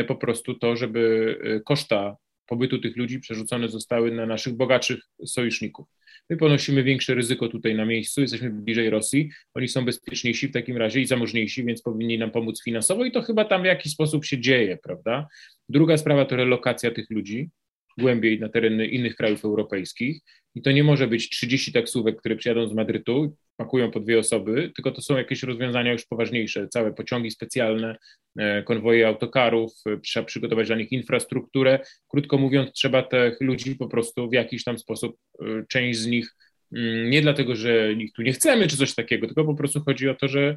po 0.08 0.16
prostu 0.16 0.54
to, 0.54 0.76
żeby 0.76 1.36
koszta 1.64 2.16
pobytu 2.52 2.78
tych 2.78 2.96
ludzi 2.96 3.20
przerzucone 3.20 3.68
zostały 3.68 4.10
na 4.10 4.26
naszych 4.26 4.54
bogatszych 4.54 5.00
sojuszników. 5.26 5.86
My 6.30 6.36
ponosimy 6.36 6.82
większe 6.82 7.14
ryzyko 7.14 7.48
tutaj 7.48 7.74
na 7.74 7.84
miejscu, 7.84 8.20
jesteśmy 8.20 8.50
bliżej 8.50 8.90
Rosji, 8.90 9.30
oni 9.54 9.68
są 9.68 9.84
bezpieczniejsi 9.84 10.48
w 10.48 10.52
takim 10.52 10.76
razie 10.76 11.00
i 11.00 11.06
zamożniejsi, 11.06 11.64
więc 11.64 11.82
powinni 11.82 12.18
nam 12.18 12.30
pomóc 12.30 12.62
finansowo 12.64 13.04
i 13.04 13.12
to 13.12 13.22
chyba 13.22 13.44
tam 13.44 13.62
w 13.62 13.64
jakiś 13.64 13.92
sposób 13.92 14.24
się 14.24 14.40
dzieje, 14.40 14.78
prawda? 14.82 15.28
Druga 15.68 15.96
sprawa 15.96 16.24
to 16.24 16.36
relokacja 16.36 16.90
tych 16.90 17.10
ludzi 17.10 17.50
głębiej 17.98 18.40
na 18.40 18.48
tereny 18.48 18.86
innych 18.86 19.16
krajów 19.16 19.44
europejskich 19.44 20.20
i 20.54 20.62
to 20.62 20.72
nie 20.72 20.84
może 20.84 21.08
być 21.08 21.30
30 21.30 21.72
taksówek, 21.72 22.16
które 22.16 22.36
przyjadą 22.36 22.68
z 22.68 22.74
Madrytu, 22.74 23.36
pakują 23.56 23.90
po 23.90 24.00
dwie 24.00 24.18
osoby, 24.18 24.72
tylko 24.76 24.90
to 24.90 25.02
są 25.02 25.16
jakieś 25.16 25.42
rozwiązania 25.42 25.92
już 25.92 26.06
poważniejsze, 26.06 26.68
całe 26.68 26.92
pociągi 26.92 27.30
specjalne, 27.30 27.96
e, 28.38 28.62
konwoje 28.62 29.08
autokarów, 29.08 29.72
e, 29.86 29.98
trzeba 29.98 30.26
przygotować 30.26 30.66
dla 30.66 30.76
nich 30.76 30.92
infrastrukturę. 30.92 31.78
Krótko 32.08 32.38
mówiąc, 32.38 32.72
trzeba 32.72 33.02
tych 33.02 33.40
ludzi 33.40 33.76
po 33.76 33.88
prostu 33.88 34.30
w 34.30 34.32
jakiś 34.32 34.64
tam 34.64 34.78
sposób, 34.78 35.16
e, 35.40 35.64
część 35.68 35.98
z 35.98 36.06
nich 36.06 36.34
Mm, 36.72 37.10
nie 37.10 37.22
dlatego, 37.22 37.56
że 37.56 37.92
ich 37.92 38.12
tu 38.12 38.22
nie 38.22 38.32
chcemy, 38.32 38.66
czy 38.66 38.76
coś 38.76 38.94
takiego, 38.94 39.26
tylko 39.26 39.44
po 39.44 39.54
prostu 39.54 39.80
chodzi 39.80 40.08
o 40.08 40.14
to, 40.14 40.28
że 40.28 40.56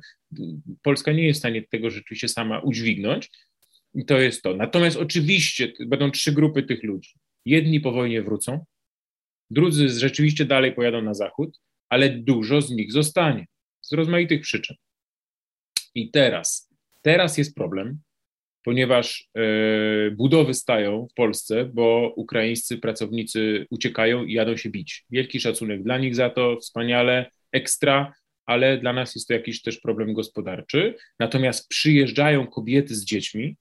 Polska 0.81 1.11
nie 1.11 1.27
jest 1.27 1.37
w 1.37 1.41
stanie 1.41 1.63
tego 1.71 1.89
rzeczywiście 1.89 2.27
sama 2.27 2.59
udźwignąć. 2.59 3.31
I 3.93 4.05
to 4.05 4.19
jest 4.19 4.41
to. 4.41 4.55
Natomiast 4.55 4.97
oczywiście 4.97 5.73
będą 5.87 6.11
trzy 6.11 6.31
grupy 6.31 6.63
tych 6.63 6.83
ludzi. 6.83 7.09
Jedni 7.45 7.79
po 7.79 7.91
wojnie 7.91 8.23
wrócą, 8.23 8.65
drudzy 9.49 9.89
rzeczywiście 9.89 10.45
dalej 10.45 10.73
pojadą 10.73 11.01
na 11.01 11.13
zachód, 11.13 11.59
ale 11.89 12.09
dużo 12.09 12.61
z 12.61 12.71
nich 12.71 12.91
zostanie 12.91 13.45
z 13.81 13.93
rozmaitych 13.93 14.41
przyczyn. 14.41 14.75
I 15.95 16.11
teraz, 16.11 16.73
teraz 17.01 17.37
jest 17.37 17.55
problem, 17.55 17.99
ponieważ 18.63 19.29
e, 19.37 19.41
budowy 20.11 20.53
stają 20.53 21.07
w 21.11 21.13
Polsce, 21.13 21.65
bo 21.65 22.13
ukraińscy 22.15 22.77
pracownicy 22.77 23.67
uciekają 23.69 24.23
i 24.23 24.33
jadą 24.33 24.57
się 24.57 24.69
bić. 24.69 25.05
Wielki 25.09 25.39
szacunek 25.39 25.83
dla 25.83 25.97
nich 25.97 26.15
za 26.15 26.29
to, 26.29 26.57
wspaniale, 26.57 27.31
ekstra, 27.51 28.13
ale 28.45 28.77
dla 28.77 28.93
nas 28.93 29.15
jest 29.15 29.27
to 29.27 29.33
jakiś 29.33 29.61
też 29.61 29.79
problem 29.79 30.13
gospodarczy. 30.13 30.95
Natomiast 31.19 31.69
przyjeżdżają 31.69 32.47
kobiety 32.47 32.95
z 32.95 33.05
dziećmi, 33.05 33.57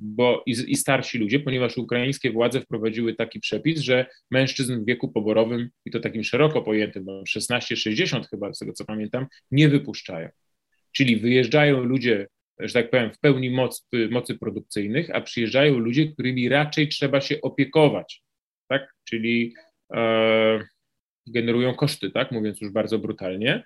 bo 0.00 0.42
i, 0.46 0.50
i, 0.50 0.76
starsi 0.76 1.18
ludzie, 1.18 1.40
ponieważ 1.40 1.78
ukraińskie 1.78 2.30
władze 2.30 2.60
wprowadziły 2.60 3.14
taki 3.14 3.40
przepis, 3.40 3.80
że 3.80 4.06
mężczyzn 4.30 4.82
w 4.82 4.86
wieku 4.86 5.08
poborowym, 5.08 5.70
i 5.84 5.90
to 5.90 6.00
takim 6.00 6.24
szeroko 6.24 6.62
pojętym, 6.62 7.04
16-60 7.04 8.26
chyba, 8.30 8.54
z 8.54 8.58
tego 8.58 8.72
co 8.72 8.84
pamiętam, 8.84 9.26
nie 9.50 9.68
wypuszczają. 9.68 10.28
Czyli 10.92 11.16
wyjeżdżają 11.16 11.84
ludzie 11.84 12.26
że 12.60 12.74
tak 12.74 12.90
powiem, 12.90 13.12
w 13.12 13.18
pełni 13.18 13.50
moc, 13.50 13.88
mocy 14.10 14.38
produkcyjnych, 14.38 15.10
a 15.14 15.20
przyjeżdżają 15.20 15.78
ludzie, 15.78 16.12
którymi 16.12 16.48
raczej 16.48 16.88
trzeba 16.88 17.20
się 17.20 17.40
opiekować, 17.40 18.22
tak? 18.68 18.94
Czyli 19.04 19.54
e, 19.94 20.64
generują 21.26 21.74
koszty, 21.74 22.10
tak? 22.10 22.32
Mówiąc 22.32 22.60
już 22.60 22.72
bardzo 22.72 22.98
brutalnie. 22.98 23.64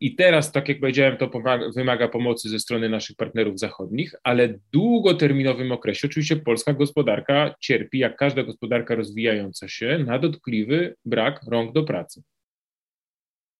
I 0.00 0.14
teraz, 0.14 0.52
tak 0.52 0.68
jak 0.68 0.80
powiedziałem, 0.80 1.16
to 1.16 1.28
pomaga, 1.28 1.70
wymaga 1.70 2.08
pomocy 2.08 2.48
ze 2.48 2.58
strony 2.58 2.88
naszych 2.88 3.16
partnerów 3.16 3.58
zachodnich, 3.58 4.14
ale 4.22 4.48
w 4.48 4.58
długoterminowym 4.72 5.72
okresie 5.72 6.08
oczywiście 6.08 6.36
polska 6.36 6.72
gospodarka 6.72 7.54
cierpi, 7.60 7.98
jak 7.98 8.16
każda 8.16 8.42
gospodarka 8.42 8.94
rozwijająca 8.94 9.68
się, 9.68 9.98
na 10.06 10.18
dotkliwy 10.18 10.94
brak 11.04 11.40
rąk 11.50 11.72
do 11.72 11.82
pracy. 11.82 12.22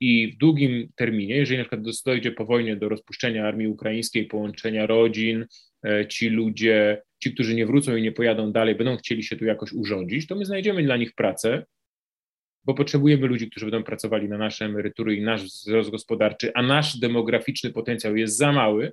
I 0.01 0.33
w 0.33 0.37
długim 0.37 0.89
terminie, 0.97 1.37
jeżeli 1.37 1.59
na 1.59 1.65
przykład 1.65 1.97
dojdzie 2.07 2.33
po 2.33 2.45
wojnie 2.45 2.77
do 2.77 2.89
rozpuszczenia 2.89 3.47
armii 3.47 3.69
ukraińskiej, 3.69 4.27
połączenia 4.27 4.87
rodzin, 4.87 5.47
e, 5.87 6.07
ci 6.09 6.29
ludzie, 6.29 7.03
ci, 7.23 7.35
którzy 7.35 7.55
nie 7.55 7.67
wrócą 7.67 7.97
i 7.97 8.03
nie 8.03 8.13
pojadą 8.13 8.53
dalej, 8.53 8.75
będą 8.75 8.97
chcieli 8.97 9.23
się 9.23 9.37
tu 9.37 9.45
jakoś 9.45 9.73
urządzić, 9.73 10.27
to 10.27 10.37
my 10.37 10.45
znajdziemy 10.45 10.83
dla 10.83 10.97
nich 10.97 11.15
pracę, 11.15 11.65
bo 12.69 12.75
potrzebujemy 12.75 13.27
ludzi, 13.27 13.51
którzy 13.51 13.67
będą 13.67 13.85
pracowali 13.85 14.29
na 14.29 14.39
nasze 14.39 14.65
emerytury 14.65 15.17
i 15.17 15.23
nasz 15.23 15.45
wzrost 15.45 15.91
gospodarczy, 15.91 16.51
a 16.55 16.63
nasz 16.63 16.99
demograficzny 16.99 17.71
potencjał 17.71 18.17
jest 18.17 18.37
za 18.37 18.53
mały. 18.53 18.93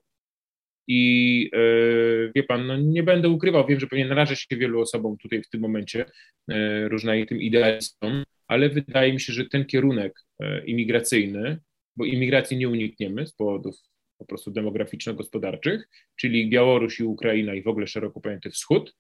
I 0.88 1.50
yy, 1.54 2.32
wie 2.36 2.44
pan, 2.44 2.68
no 2.68 2.78
nie 2.78 3.04
będę 3.04 3.30
ukrywał, 3.30 3.68
wiem, 3.68 3.80
że 3.80 3.88
pewnie 3.88 4.06
narażę 4.06 4.36
się 4.36 4.58
wielu 4.58 4.82
osobom 4.82 5.18
tutaj 5.18 5.44
w 5.44 5.50
tym 5.50 5.62
momencie, 5.62 6.06
yy, 6.48 6.90
różnorodnym 6.90 7.42
idealistom, 7.42 8.24
ale 8.48 8.70
wydaje 8.70 9.14
mi 9.14 9.20
się, 9.20 9.34
że 9.34 9.46
ten 9.46 9.66
kierunek 9.66 10.14
e, 10.40 10.66
imigracyjny, 10.66 11.60
bo 11.96 12.06
imigracji 12.06 12.58
nie 12.58 12.70
unikniemy 12.70 13.28
z 13.28 13.34
powodów 13.34 13.76
po 14.18 14.26
prostu 14.26 14.52
demograficzno-gospodarczych, 14.52 15.90
czyli 16.16 16.50
Białoruś 16.50 17.00
i 17.00 17.04
Ukraina 17.04 17.54
i 17.54 17.62
w 17.62 17.68
ogóle 17.68 17.88
szeroko 17.88 18.22
pojęty 18.22 18.50
wschód, 18.50 18.96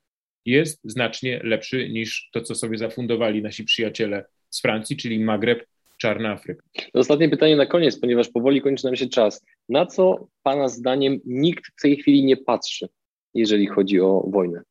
jest 0.45 0.79
znacznie 0.83 1.39
lepszy 1.43 1.89
niż 1.89 2.29
to, 2.33 2.41
co 2.41 2.55
sobie 2.55 2.77
zafundowali 2.77 3.41
nasi 3.41 3.63
przyjaciele 3.63 4.25
z 4.55 4.61
Francji, 4.61 4.97
czyli 4.97 5.19
Magreb, 5.19 5.65
Czarna 5.97 6.31
Afryka. 6.31 6.63
Ostatnie 6.93 7.29
pytanie 7.29 7.55
na 7.55 7.65
koniec, 7.65 7.99
ponieważ 7.99 8.29
powoli 8.29 8.61
kończy 8.61 8.85
nam 8.85 8.95
się 8.95 9.09
czas. 9.09 9.45
Na 9.69 9.85
co 9.85 10.27
Pana 10.43 10.67
zdaniem 10.67 11.19
nikt 11.25 11.65
w 11.77 11.81
tej 11.81 11.97
chwili 11.97 12.23
nie 12.23 12.37
patrzy, 12.37 12.87
jeżeli 13.33 13.67
chodzi 13.67 13.99
o 13.99 14.27
wojnę? 14.31 14.61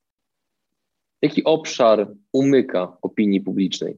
Jaki 1.22 1.44
obszar 1.44 2.08
umyka 2.32 2.96
opinii 3.02 3.40
publicznej? 3.40 3.96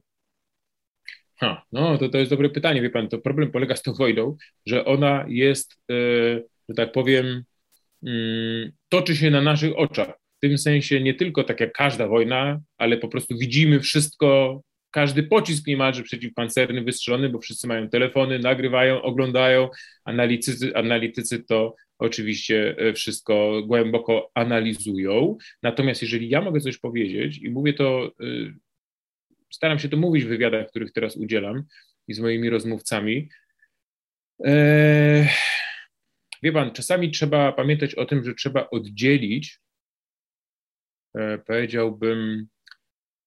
Ha, 1.35 1.65
no 1.71 1.97
to, 1.97 2.09
to 2.09 2.17
jest 2.17 2.31
dobre 2.31 2.49
pytanie, 2.49 2.81
wie 2.81 2.89
pan, 2.89 3.09
to 3.09 3.17
problem 3.17 3.51
polega 3.51 3.75
z 3.75 3.83
tą 3.83 3.93
wojną, 3.93 4.35
że 4.65 4.85
ona 4.85 5.25
jest, 5.27 5.73
e, 5.91 5.95
że 6.69 6.75
tak 6.75 6.91
powiem, 6.91 7.43
mm, 8.03 8.71
toczy 8.89 9.15
się 9.15 9.31
na 9.31 9.41
naszych 9.41 9.77
oczach. 9.77 10.19
W 10.37 10.39
tym 10.39 10.57
sensie 10.57 11.01
nie 11.01 11.13
tylko 11.13 11.43
tak 11.43 11.59
jak 11.59 11.73
każda 11.73 12.07
wojna, 12.07 12.61
ale 12.77 12.97
po 12.97 13.07
prostu 13.07 13.37
widzimy 13.37 13.79
wszystko, 13.79 14.61
każdy 14.97 15.23
pocisk 15.23 15.67
niemalże 15.67 16.03
przeciwpancerny 16.03 16.83
wystrzelony, 16.83 17.29
bo 17.29 17.39
wszyscy 17.39 17.67
mają 17.67 17.89
telefony, 17.89 18.39
nagrywają, 18.39 19.01
oglądają, 19.01 19.69
analitycy, 20.05 20.75
analitycy 20.75 21.43
to 21.43 21.75
oczywiście 21.97 22.75
e, 22.77 22.93
wszystko 22.93 23.61
głęboko 23.65 24.31
analizują. 24.33 25.37
Natomiast 25.63 26.01
jeżeli 26.01 26.29
ja 26.29 26.41
mogę 26.41 26.59
coś 26.59 26.77
powiedzieć 26.77 27.37
i 27.37 27.49
mówię 27.49 27.73
to 27.73 28.05
e, 28.07 28.25
staram 29.49 29.79
się 29.79 29.89
to 29.89 29.97
mówić 29.97 30.25
w 30.25 30.27
wywiadach, 30.27 30.67
których 30.69 30.91
teraz 30.91 31.17
udzielam 31.17 31.63
i 32.07 32.13
z 32.13 32.19
moimi 32.19 32.49
rozmówcami. 32.49 33.29
Eee, 34.39 35.27
wie 36.43 36.51
pan, 36.51 36.71
czasami 36.71 37.11
trzeba 37.11 37.51
pamiętać 37.51 37.95
o 37.95 38.05
tym, 38.05 38.23
że 38.23 38.35
trzeba 38.35 38.69
oddzielić, 38.69 39.59
e, 41.15 41.37
powiedziałbym, 41.37 42.47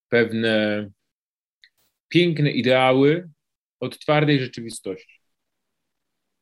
pewne 0.09 0.91
piękne 2.11 2.51
ideały 2.51 3.31
od 3.81 3.99
twardej 3.99 4.39
rzeczywistości. 4.39 5.21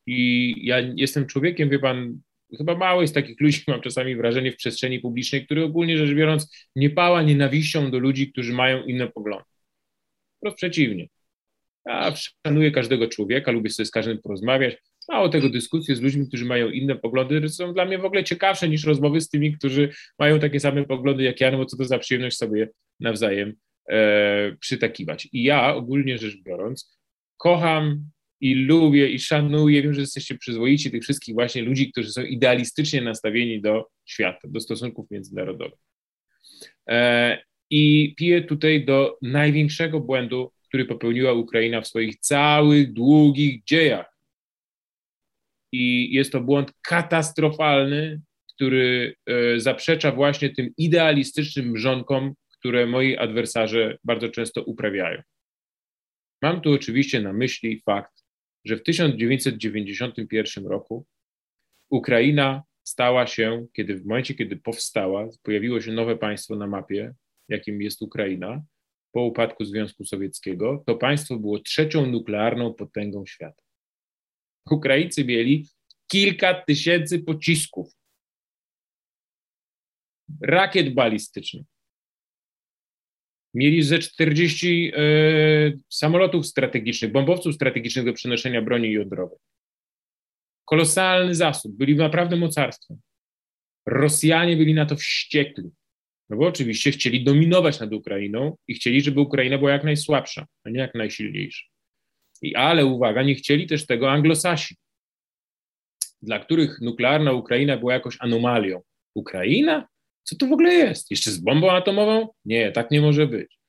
I 0.05 0.55
ja 0.65 0.79
jestem 0.79 1.27
człowiekiem, 1.27 1.69
wie 1.69 1.79
pan, 1.79 2.19
chyba 2.57 2.75
mało 2.75 3.01
jest 3.01 3.13
takich 3.13 3.41
ludzi, 3.41 3.63
mam 3.67 3.81
czasami 3.81 4.15
wrażenie 4.15 4.51
w 4.51 4.55
przestrzeni 4.55 4.99
publicznej, 4.99 5.45
który 5.45 5.63
ogólnie 5.63 5.97
rzecz 5.97 6.15
biorąc 6.15 6.67
nie 6.75 6.89
pała 6.89 7.21
nienawiścią 7.21 7.91
do 7.91 7.99
ludzi, 7.99 8.31
którzy 8.31 8.53
mają 8.53 8.83
inne 8.83 9.07
poglądy. 9.07 9.45
Wprost 10.37 10.57
przeciwnie. 10.57 11.07
Ja 11.85 12.13
szanuję 12.47 12.71
każdego 12.71 13.07
człowieka, 13.07 13.51
lubię 13.51 13.69
sobie 13.69 13.85
z 13.85 13.91
każdym 13.91 14.21
porozmawiać. 14.21 14.77
Mało 15.09 15.29
tego, 15.29 15.49
dyskusje 15.49 15.95
z 15.95 16.01
ludźmi, 16.01 16.27
którzy 16.27 16.45
mają 16.45 16.69
inne 16.69 16.95
poglądy, 16.95 17.49
są 17.49 17.73
dla 17.73 17.85
mnie 17.85 17.97
w 17.99 18.05
ogóle 18.05 18.23
ciekawsze 18.23 18.69
niż 18.69 18.83
rozmowy 18.83 19.21
z 19.21 19.29
tymi, 19.29 19.57
którzy 19.57 19.89
mają 20.19 20.39
takie 20.39 20.59
same 20.59 20.85
poglądy 20.85 21.23
jak 21.23 21.41
ja, 21.41 21.51
no 21.51 21.57
bo 21.57 21.65
co 21.65 21.77
to 21.77 21.85
za 21.85 21.99
przyjemność 21.99 22.37
sobie 22.37 22.69
nawzajem 22.99 23.55
przytakiwać. 24.59 25.27
I 25.33 25.43
ja 25.43 25.75
ogólnie 25.75 26.17
rzecz 26.17 26.41
biorąc, 26.43 26.99
kocham 27.37 28.09
i 28.41 28.55
lubię 28.55 29.09
i 29.09 29.19
szanuję, 29.19 29.81
wiem, 29.81 29.93
że 29.93 30.01
jesteście 30.01 30.37
przyzwoici 30.37 30.91
tych 30.91 31.03
wszystkich 31.03 31.35
właśnie 31.35 31.61
ludzi, 31.61 31.91
którzy 31.91 32.11
są 32.11 32.21
idealistycznie 32.21 33.01
nastawieni 33.01 33.61
do 33.61 33.87
świata, 34.05 34.47
do 34.47 34.59
stosunków 34.59 35.11
międzynarodowych. 35.11 35.79
E, 36.89 37.37
i 37.69 38.15
piję 38.17 38.41
tutaj 38.41 38.85
do 38.85 39.17
największego 39.21 39.99
błędu, 39.99 40.51
który 40.67 40.85
popełniła 40.85 41.33
Ukraina 41.33 41.81
w 41.81 41.87
swoich 41.87 42.19
całych 42.19 42.93
długich 42.93 43.63
dziejach. 43.63 44.15
I 45.71 46.13
jest 46.13 46.31
to 46.31 46.41
błąd 46.41 46.73
katastrofalny, 46.81 48.21
który 48.55 49.15
e, 49.25 49.59
zaprzecza 49.59 50.11
właśnie 50.11 50.49
tym 50.49 50.69
idealistycznym 50.77 51.71
mrzonkom, 51.71 52.33
które 52.59 52.85
moi 52.85 53.17
adwersarze 53.17 53.97
bardzo 54.03 54.29
często 54.29 54.63
uprawiają. 54.63 55.21
Mam 56.41 56.61
tu 56.61 56.73
oczywiście 56.73 57.21
na 57.21 57.33
myśli 57.33 57.81
fakt, 57.81 58.23
że 58.65 58.77
w 58.77 58.83
1991 58.83 60.67
roku 60.67 61.05
Ukraina 61.89 62.63
stała 62.83 63.27
się, 63.27 63.67
kiedy 63.73 63.95
w 63.95 64.05
momencie, 64.05 64.33
kiedy 64.33 64.57
powstała, 64.57 65.27
pojawiło 65.43 65.81
się 65.81 65.91
nowe 65.91 66.17
państwo 66.17 66.55
na 66.55 66.67
mapie, 66.67 67.13
jakim 67.49 67.81
jest 67.81 68.01
Ukraina, 68.01 68.63
po 69.11 69.21
upadku 69.21 69.65
Związku 69.65 70.05
Sowieckiego, 70.05 70.83
to 70.85 70.95
państwo 70.95 71.37
było 71.37 71.59
trzecią 71.59 72.05
nuklearną 72.05 72.73
potęgą 72.73 73.25
świata. 73.25 73.63
Ukraińcy 74.71 75.25
mieli 75.25 75.67
kilka 76.07 76.63
tysięcy 76.63 77.19
pocisków, 77.19 77.93
rakiet 80.41 80.93
balistycznych. 80.93 81.65
Mieli 83.53 83.83
ze 83.83 83.99
40 83.99 84.91
e, 84.95 85.01
samolotów 85.89 86.47
strategicznych, 86.47 87.11
bombowców 87.11 87.55
strategicznych 87.55 88.05
do 88.05 88.13
przenoszenia 88.13 88.61
broni 88.61 88.91
jądrowej. 88.91 89.37
Kolosalny 90.65 91.35
zasób, 91.35 91.77
byli 91.77 91.95
naprawdę 91.95 92.35
mocarstwem. 92.35 92.99
Rosjanie 93.85 94.57
byli 94.57 94.73
na 94.73 94.85
to 94.85 94.95
wściekli. 94.95 95.69
No 96.29 96.37
bo 96.37 96.47
oczywiście 96.47 96.91
chcieli 96.91 97.23
dominować 97.23 97.79
nad 97.79 97.93
Ukrainą 97.93 98.57
i 98.67 98.73
chcieli, 98.73 99.01
żeby 99.01 99.21
Ukraina 99.21 99.57
była 99.57 99.71
jak 99.71 99.83
najsłabsza, 99.83 100.45
a 100.63 100.69
nie 100.69 100.79
jak 100.79 100.95
najsilniejsza. 100.95 101.65
I, 102.41 102.55
ale 102.55 102.85
uwaga, 102.85 103.23
nie 103.23 103.35
chcieli 103.35 103.67
też 103.67 103.85
tego 103.85 104.11
Anglosasi, 104.11 104.75
dla 106.21 106.39
których 106.39 106.81
nuklearna 106.81 107.31
Ukraina 107.31 107.77
była 107.77 107.93
jakoś 107.93 108.17
anomalią. 108.19 108.81
Ukraina? 109.15 109.87
Co 110.29 110.35
to 110.35 110.47
w 110.47 110.53
ogóle 110.53 110.73
jest? 110.73 111.11
Jeszcze 111.11 111.31
z 111.31 111.37
bombą 111.37 111.71
atomową? 111.71 112.27
Nie, 112.45 112.71
tak 112.71 112.91
nie 112.91 113.01
może 113.01 113.27
być. 113.27 113.59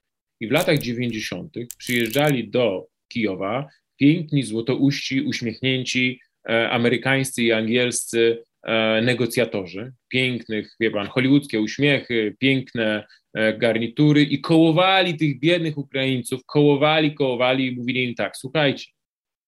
I 0.40 0.48
w 0.48 0.50
latach 0.50 0.78
90. 0.78 1.54
przyjeżdżali 1.78 2.50
do 2.50 2.86
Kijowa, 3.08 3.68
piękni, 3.96 4.42
złotouści, 4.42 5.20
uśmiechnięci 5.20 6.20
e, 6.48 6.70
amerykańscy 6.70 7.42
i 7.42 7.52
angielscy 7.52 8.44
e, 8.62 9.02
negocjatorzy, 9.02 9.92
pięknych, 10.08 10.76
wie 10.80 10.90
pan, 10.90 11.06
hollywoodzkie 11.06 11.60
uśmiechy, 11.60 12.36
piękne 12.38 13.06
e, 13.34 13.58
garnitury 13.58 14.22
i 14.22 14.40
kołowali 14.40 15.16
tych 15.16 15.40
biednych 15.40 15.78
Ukraińców, 15.78 16.44
kołowali, 16.46 17.14
kołowali 17.14 17.66
i 17.66 17.76
mówili 17.76 18.04
im 18.04 18.14
tak, 18.14 18.36
słuchajcie, 18.36 18.86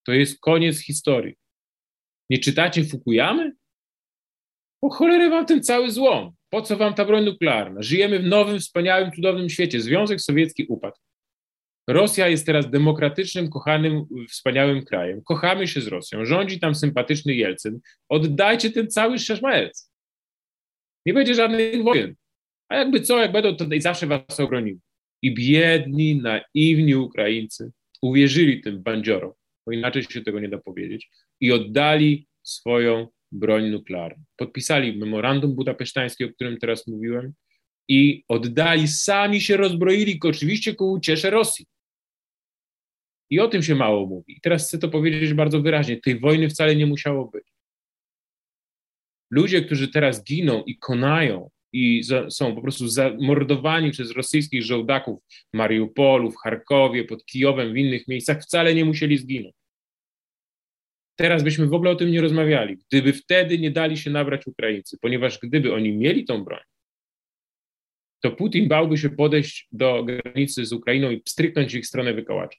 to 0.07 0.13
jest 0.13 0.41
koniec 0.41 0.79
historii. 0.79 1.35
Nie 2.31 2.39
czytacie 2.39 2.85
Fukuyamy? 2.85 3.53
Po 4.81 4.91
cholerę 4.91 5.31
wam 5.31 5.47
ten 5.47 5.63
cały 5.63 5.91
złom. 5.91 6.33
Po 6.53 6.63
co 6.63 6.77
wam 6.77 6.95
ta 6.95 7.05
broń 7.05 7.25
nuklearna? 7.25 7.83
Żyjemy 7.83 8.19
w 8.19 8.27
nowym, 8.27 8.61
wspaniałym, 8.61 9.13
cudownym 9.13 9.49
świecie. 9.49 9.81
Związek 9.81 10.21
Sowiecki 10.21 10.67
upadł. 10.69 10.97
Rosja 11.89 12.29
jest 12.29 12.47
teraz 12.47 12.71
demokratycznym, 12.71 13.51
kochanym, 13.51 14.05
wspaniałym 14.29 14.85
krajem. 14.85 15.23
Kochamy 15.25 15.69
się 15.69 15.81
z 15.81 15.87
Rosją. 15.87 16.25
Rządzi 16.25 16.61
tam 16.61 16.75
sympatyczny 16.75 17.35
Jelcyn. 17.35 17.81
Oddajcie 18.09 18.71
ten 18.71 18.91
cały 18.91 19.19
szeszmaec. 19.19 19.93
Nie 21.07 21.15
będzie 21.15 21.35
żadnych 21.35 21.83
wojen. 21.83 22.15
A 22.69 22.77
jakby 22.77 23.01
co, 23.01 23.21
jak 23.21 23.33
będą, 23.33 23.57
to 23.57 23.65
zawsze 23.79 24.07
was 24.07 24.41
obroniły. 24.41 24.79
I 25.23 25.35
biedni, 25.35 26.23
naiwni 26.23 26.95
Ukraińcy 26.95 27.73
uwierzyli 28.03 28.61
tym 28.61 28.83
bandziorom, 28.83 29.33
bo 29.67 29.73
inaczej 29.73 30.03
się 30.03 30.23
tego 30.23 30.41
nie 30.41 30.49
da 30.49 30.59
powiedzieć, 30.59 31.11
i 31.41 31.53
oddali 31.53 32.27
swoją 32.43 33.09
broń 33.33 33.71
nuklearną. 33.71 34.25
Podpisali 34.37 34.99
memorandum 34.99 35.55
budapesztańskie, 35.55 36.27
o 36.27 36.29
którym 36.29 36.59
teraz 36.59 36.87
mówiłem, 36.87 37.33
i 37.89 38.25
oddali, 38.29 38.89
sami 38.89 39.41
się 39.41 39.57
rozbroili, 39.57 40.21
oczywiście 40.23 40.75
ku 40.75 40.93
uciesze 40.93 41.31
Rosji. 41.31 41.67
I 43.31 43.41
o 43.41 43.49
tym 43.49 43.63
się 43.63 43.75
mało 43.75 44.07
mówi. 44.07 44.39
Teraz 44.43 44.69
chcę 44.69 44.79
to 44.79 44.89
powiedzieć 44.89 45.35
bardzo 45.35 45.61
wyraźnie. 45.61 46.01
Tej 46.01 46.21
wojny 46.21 46.49
wcale 46.49 46.77
nie 46.77 46.87
musiało 46.87 47.29
być. 47.29 47.45
Ludzie, 49.31 49.63
którzy 49.63 49.89
teraz 49.89 50.25
giną 50.25 50.63
i 50.67 50.79
konają 50.79 51.51
i 51.73 52.03
za, 52.03 52.31
są 52.31 52.55
po 52.55 52.63
prostu 52.63 52.89
zamordowani 52.89 53.91
przez 53.91 54.11
rosyjskich 54.11 54.63
żołdaków 54.63 55.21
w 55.55 55.57
Mariupolu, 55.57 56.31
w 56.31 56.37
Charkowie, 56.37 57.05
pod 57.05 57.25
Kijowem, 57.25 57.73
w 57.73 57.77
innych 57.77 58.09
miejscach, 58.09 58.43
wcale 58.43 58.75
nie 58.75 58.85
musieli 58.85 59.19
zginąć. 59.19 59.55
Teraz 61.23 61.43
byśmy 61.43 61.67
w 61.67 61.75
ogóle 61.75 61.91
o 61.91 61.95
tym 61.95 62.11
nie 62.11 62.21
rozmawiali, 62.21 62.79
gdyby 62.89 63.13
wtedy 63.13 63.59
nie 63.59 63.71
dali 63.71 63.97
się 63.97 64.11
nabrać 64.11 64.47
Ukraińcy, 64.47 64.99
ponieważ 65.01 65.39
gdyby 65.39 65.75
oni 65.75 65.93
mieli 65.93 66.25
tą 66.25 66.45
broń, 66.45 66.61
to 68.23 68.31
Putin 68.31 68.69
bałby 68.69 68.99
się 68.99 69.11
podejść 69.11 69.69
do 69.73 70.05
granicy 70.05 70.67
z 70.67 70.73
Ukrainą 70.73 71.11
i 71.11 71.23
stryknąć 71.29 71.75
ich 71.75 71.87
stronę 71.87 72.15
wykołacza. 72.15 72.59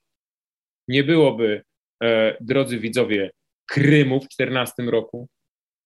Nie 0.87 1.03
byłoby, 1.03 1.63
e, 2.03 2.37
drodzy 2.41 2.79
widzowie, 2.79 3.31
Krymu 3.65 4.19
w 4.19 4.27
14 4.27 4.83
roku, 4.83 5.29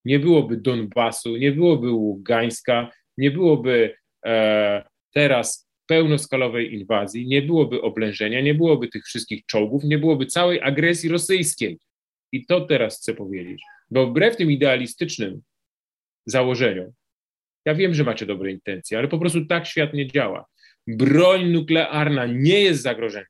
nie 0.05 0.19
byłoby 0.19 0.57
Donbasu, 0.57 1.37
nie 1.37 1.51
byłoby 1.51 1.91
Ługańska, 1.91 2.91
nie 3.17 3.31
byłoby 3.31 3.95
e, 4.25 4.83
teraz 5.13 5.69
pełnoskalowej 5.87 6.73
inwazji, 6.73 7.27
nie 7.27 7.41
byłoby 7.41 7.81
oblężenia, 7.81 8.41
nie 8.41 8.53
byłoby 8.53 8.87
tych 8.87 9.05
wszystkich 9.05 9.45
czołgów, 9.45 9.83
nie 9.83 9.97
byłoby 9.97 10.25
całej 10.25 10.61
agresji 10.61 11.09
rosyjskiej. 11.09 11.79
I 12.31 12.45
to 12.45 12.61
teraz 12.61 12.97
chcę 12.97 13.13
powiedzieć, 13.13 13.61
bo 13.89 14.07
wbrew 14.07 14.37
tym 14.37 14.51
idealistycznym 14.51 15.41
założeniom, 16.25 16.91
ja 17.65 17.75
wiem, 17.75 17.93
że 17.93 18.03
macie 18.03 18.25
dobre 18.25 18.51
intencje, 18.51 18.97
ale 18.97 19.07
po 19.07 19.19
prostu 19.19 19.45
tak 19.45 19.67
świat 19.67 19.93
nie 19.93 20.07
działa. 20.07 20.45
Broń 20.87 21.49
nuklearna 21.49 22.25
nie 22.25 22.61
jest 22.61 22.81
zagrożeniem, 22.81 23.27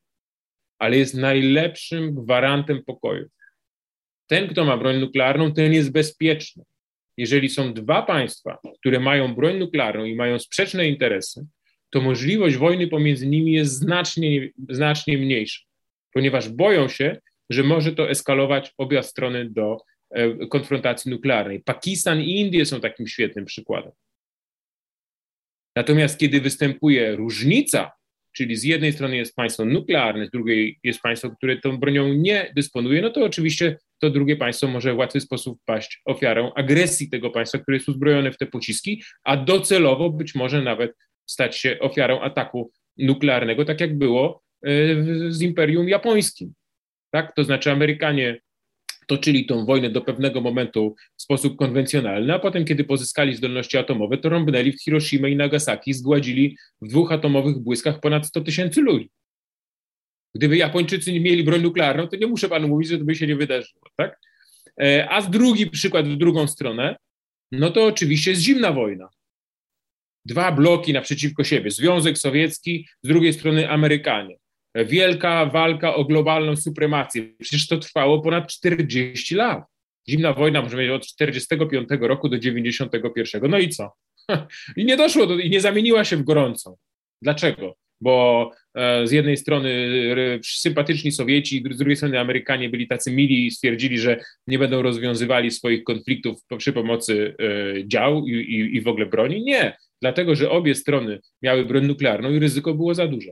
ale 0.80 0.98
jest 0.98 1.14
najlepszym 1.14 2.16
gwarantem 2.16 2.84
pokoju. 2.86 3.28
Ten, 4.28 4.48
kto 4.48 4.66
ma 4.66 4.78
broń 4.78 4.98
nuklearną, 4.98 5.54
ten 5.54 5.74
jest 5.74 5.92
bezpieczny. 5.92 6.64
Jeżeli 7.18 7.50
są 7.50 7.74
dwa 7.74 8.02
państwa, 8.02 8.58
które 8.80 9.00
mają 9.00 9.36
broń 9.36 9.58
nuklearną 9.58 10.06
i 10.06 10.16
mają 10.16 10.40
sprzeczne 10.40 10.88
interesy, 10.88 11.46
to 11.90 12.02
możliwość 12.02 12.56
wojny 12.56 12.88
pomiędzy 12.88 13.28
nimi 13.28 13.52
jest 13.52 13.74
znacznie, 13.74 14.50
znacznie 14.70 15.18
mniejsza, 15.18 15.64
ponieważ 16.14 16.50
boją 16.50 16.88
się, 16.88 17.18
że 17.50 17.64
może 17.64 17.92
to 17.92 18.10
eskalować 18.10 18.74
obie 18.78 19.04
strony 19.04 19.50
do 19.50 19.78
e, 20.10 20.48
konfrontacji 20.48 21.12
nuklearnej. 21.12 21.60
Pakistan 21.60 22.22
i 22.22 22.40
Indie 22.40 22.66
są 22.66 22.82
takim 22.82 23.08
świetnym 23.08 23.46
przykładem. 23.46 23.92
Natomiast 25.76 26.20
kiedy 26.20 26.42
występuje 26.42 27.16
różnica, 27.16 27.92
czyli 28.38 28.56
z 28.56 28.64
jednej 28.64 28.94
strony 28.94 29.18
jest 29.18 29.36
państwo 29.36 29.66
nuklearne, 29.66 30.28
z 30.28 30.30
drugiej 30.30 30.80
jest 30.84 31.02
państwo, 31.02 31.30
które 31.30 31.58
tą 31.58 31.78
bronią 31.78 32.14
nie 32.14 32.52
dysponuje, 32.56 33.02
no 33.02 33.10
to 33.10 33.26
oczywiście 33.26 33.78
to 34.00 34.10
drugie 34.10 34.36
państwo 34.36 34.68
może 34.68 34.94
w 34.94 34.98
łatwy 34.98 35.22
sposób 35.22 35.60
paść 35.66 36.02
ofiarą 36.06 36.54
agresji 36.54 37.10
tego 37.10 37.30
państwa, 37.30 37.60
które 37.60 37.78
jest 37.78 37.90
uzbrojone 37.90 38.32
w 38.32 38.38
te 38.38 38.46
pociski, 38.46 39.04
a 39.24 39.38
docelowo 39.38 40.10
być 40.10 40.36
może 40.36 40.62
nawet 40.62 40.94
stać 41.26 41.58
się 41.58 41.80
ofiarą 41.80 42.22
ataku 42.22 42.72
nuklearnego, 42.98 43.66
tak 43.66 43.82
jak 43.82 43.98
było 43.98 44.44
e, 44.66 44.70
z 45.30 45.42
Imperium 45.42 45.90
Japońskim. 45.90 46.54
Tak? 47.12 47.36
To 47.36 47.44
znaczy 47.44 47.72
Amerykanie 47.72 48.42
toczyli 49.08 49.46
tą 49.46 49.66
wojnę 49.66 49.90
do 49.90 50.02
pewnego 50.02 50.42
momentu 50.42 50.96
w 51.18 51.22
sposób 51.22 51.58
konwencjonalny, 51.58 52.34
a 52.34 52.40
potem, 52.40 52.66
kiedy 52.66 52.84
pozyskali 52.84 53.36
zdolności 53.36 53.78
atomowe, 53.78 54.18
to 54.18 54.30
rąbnęli 54.30 54.72
w 54.72 54.84
Hiroshima 54.84 55.28
i 55.28 55.36
Nagasaki, 55.36 55.94
zgładzili 55.94 56.58
w 56.82 56.88
dwóch 56.88 57.12
atomowych 57.12 57.58
błyskach 57.58 58.00
ponad 58.00 58.28
100 58.28 58.42
tysięcy 58.42 58.82
ludzi. 58.82 59.10
Gdyby 60.36 60.58
Japończycy 60.58 61.14
nie 61.14 61.20
mieli 61.20 61.44
broń 61.44 61.62
nuklearną, 61.62 62.08
to 62.08 62.16
nie 62.16 62.28
muszę 62.28 62.50
panu 62.50 62.68
mówić, 62.68 62.90
że 62.90 62.98
to 62.98 63.04
by 63.04 63.16
się 63.16 63.28
nie 63.28 63.36
wydarzyło. 63.36 63.82
Tak? 63.96 64.20
E, 64.82 65.10
a 65.10 65.22
z 65.22 65.30
drugi 65.30 65.70
przykład 65.70 66.08
w 66.08 66.18
drugą 66.18 66.48
stronę, 66.48 66.96
no 67.52 67.70
to 67.70 67.86
oczywiście 67.86 68.32
jest 68.32 68.44
zimna 68.44 68.72
wojna. 68.72 69.10
Dwa 70.26 70.52
bloki 70.52 70.94
naprzeciwko 70.94 71.44
siebie. 71.44 71.72
Związek 71.72 72.18
Sowiecki, 72.18 72.88
z 73.04 73.08
drugiej 73.08 73.34
strony 73.34 73.70
Amerykanie 73.70 74.38
wielka 74.76 75.46
walka 75.46 75.96
o 75.96 76.06
globalną 76.06 76.56
supremację. 76.56 77.24
Przecież 77.40 77.68
to 77.68 77.78
trwało 77.78 78.22
ponad 78.22 78.48
40 78.48 79.36
lat. 79.36 79.64
Zimna 80.10 80.34
wojna, 80.34 80.62
możemy 80.62 80.88
powiedzieć, 80.88 80.96
od 80.96 81.14
45 81.14 81.90
roku 82.02 82.30
do 82.30 82.40
91. 82.40 83.52
No 83.52 83.60
i 83.60 83.70
co? 83.70 83.92
I 84.78 84.86
nie 84.86 84.98
doszło 84.98 85.28
do, 85.28 85.40
i 85.40 85.50
nie 85.50 85.62
zamieniła 85.62 86.06
się 86.06 86.18
w 86.18 86.24
gorącą. 86.24 86.76
Dlaczego? 87.22 87.76
Bo 88.02 88.52
e, 88.76 89.08
z 89.08 89.12
jednej 89.12 89.38
strony 89.38 89.90
sympatyczni 90.44 91.12
Sowieci, 91.12 91.64
z 91.72 91.78
drugiej 91.78 91.96
strony 91.96 92.20
Amerykanie 92.20 92.70
byli 92.70 92.88
tacy 92.88 93.12
mili 93.12 93.46
i 93.46 93.52
stwierdzili, 93.52 94.00
że 94.00 94.20
nie 94.48 94.60
będą 94.60 94.82
rozwiązywali 94.82 95.52
swoich 95.52 95.84
konfliktów 95.84 96.40
przy 96.58 96.74
pomocy 96.74 97.36
e, 97.40 97.88
dział 97.88 98.28
i, 98.28 98.32
i, 98.32 98.76
i 98.76 98.82
w 98.82 98.88
ogóle 98.88 99.06
broni. 99.06 99.44
Nie, 99.44 99.78
dlatego 100.02 100.36
że 100.36 100.50
obie 100.50 100.76
strony 100.76 101.20
miały 101.42 101.66
broń 101.66 101.86
nuklearną 101.86 102.32
i 102.32 102.40
ryzyko 102.40 102.74
było 102.74 102.94
za 102.94 103.08
duże. 103.08 103.32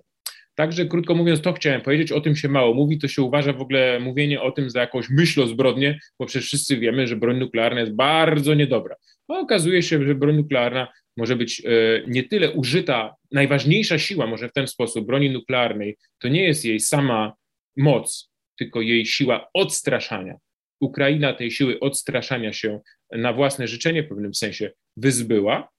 Także 0.56 0.86
krótko 0.86 1.16
mówiąc, 1.16 1.42
to 1.42 1.54
chciałem 1.54 1.82
powiedzieć, 1.82 2.12
o 2.12 2.22
tym 2.22 2.36
się 2.36 2.50
mało 2.50 2.74
mówi, 2.74 3.00
to 3.00 3.08
się 3.08 3.22
uważa 3.22 3.54
w 3.54 3.62
ogóle 3.62 4.00
mówienie 4.00 4.42
o 4.42 4.52
tym 4.52 4.70
za 4.70 4.80
jakąś 4.80 5.10
myśl 5.10 5.42
o 5.42 5.48
zbrodnię, 5.48 6.00
bo 6.20 6.26
przecież 6.26 6.48
wszyscy 6.48 6.78
wiemy, 6.78 7.08
że 7.08 7.16
broń 7.16 7.38
nuklearna 7.38 7.80
jest 7.80 7.96
bardzo 7.96 8.54
niedobra. 8.54 8.96
A 9.28 9.40
okazuje 9.40 9.84
się, 9.84 10.06
że 10.06 10.16
broń 10.16 10.36
nuklearna 10.36 10.88
może 11.18 11.36
być 11.36 11.62
e, 11.66 11.70
nie 12.08 12.24
tyle 12.24 12.52
użyta, 12.52 13.16
najważniejsza 13.32 14.00
siła 14.00 14.28
może 14.28 14.50
w 14.50 14.54
ten 14.54 14.68
sposób 14.68 15.08
broni 15.08 15.30
nuklearnej, 15.30 15.98
to 16.20 16.28
nie 16.28 16.44
jest 16.44 16.66
jej 16.66 16.80
sama 16.80 17.34
moc, 17.78 18.32
tylko 18.58 18.82
jej 18.82 19.06
siła 19.06 19.50
odstraszania. 19.54 20.36
Ukraina 20.80 21.34
tej 21.34 21.52
siły 21.52 21.80
odstraszania 21.80 22.54
się 22.54 22.80
na 23.12 23.34
własne 23.34 23.68
życzenie 23.68 24.04
w 24.04 24.08
pewnym 24.08 24.34
sensie 24.34 24.72
wyzbyła 24.98 25.70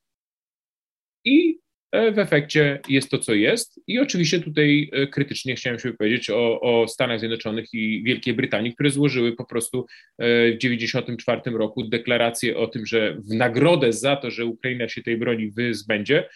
i 1.25 1.56
w 2.13 2.19
efekcie 2.19 2.81
jest 2.89 3.11
to, 3.11 3.19
co 3.19 3.35
jest. 3.35 3.81
I 3.87 3.99
oczywiście 3.99 4.41
tutaj 4.41 4.91
e, 4.93 5.07
krytycznie 5.07 5.55
chciałem 5.55 5.79
się 5.79 5.91
wypowiedzieć 5.91 6.31
o, 6.31 6.61
o 6.61 6.89
Stanach 6.89 7.19
Zjednoczonych 7.19 7.75
i 7.75 8.03
Wielkiej 8.03 8.35
Brytanii, 8.35 8.75
które 8.75 8.91
złożyły 8.91 9.33
po 9.33 9.45
prostu 9.45 9.79
e, 9.79 10.53
w 10.53 10.59
1994 10.59 11.59
roku 11.59 11.83
deklarację 11.83 12.57
o 12.57 12.67
tym, 12.67 12.87
że 12.87 13.15
w 13.15 13.35
nagrodę 13.35 13.93
za 13.93 14.17
to, 14.17 14.31
że 14.31 14.47
Ukraina 14.47 14.89
się 14.89 15.03
tej 15.03 15.17
broni 15.17 15.51
wyzbędzie, 15.51 16.29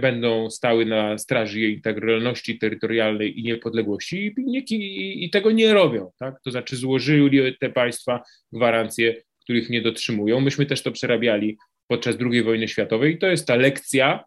będą 0.00 0.50
stały 0.50 0.86
na 0.86 1.18
straży 1.18 1.60
jej 1.60 1.74
integralności 1.74 2.58
terytorialnej 2.58 3.40
i 3.40 3.42
niepodległości 3.42 4.34
i, 4.38 4.74
i, 4.74 5.24
i 5.24 5.30
tego 5.30 5.50
nie 5.50 5.74
robią. 5.74 6.10
Tak? 6.18 6.34
To 6.44 6.50
znaczy 6.50 6.76
złożyli 6.76 7.56
te 7.60 7.70
państwa 7.70 8.22
gwarancje, 8.52 9.14
których 9.40 9.70
nie 9.70 9.82
dotrzymują. 9.82 10.40
Myśmy 10.40 10.66
też 10.66 10.82
to 10.82 10.92
przerabiali 10.92 11.56
podczas 11.86 12.16
II 12.30 12.42
wojny 12.42 12.68
światowej 12.68 13.14
i 13.14 13.18
to 13.18 13.26
jest 13.26 13.46
ta 13.46 13.56
lekcja, 13.56 14.24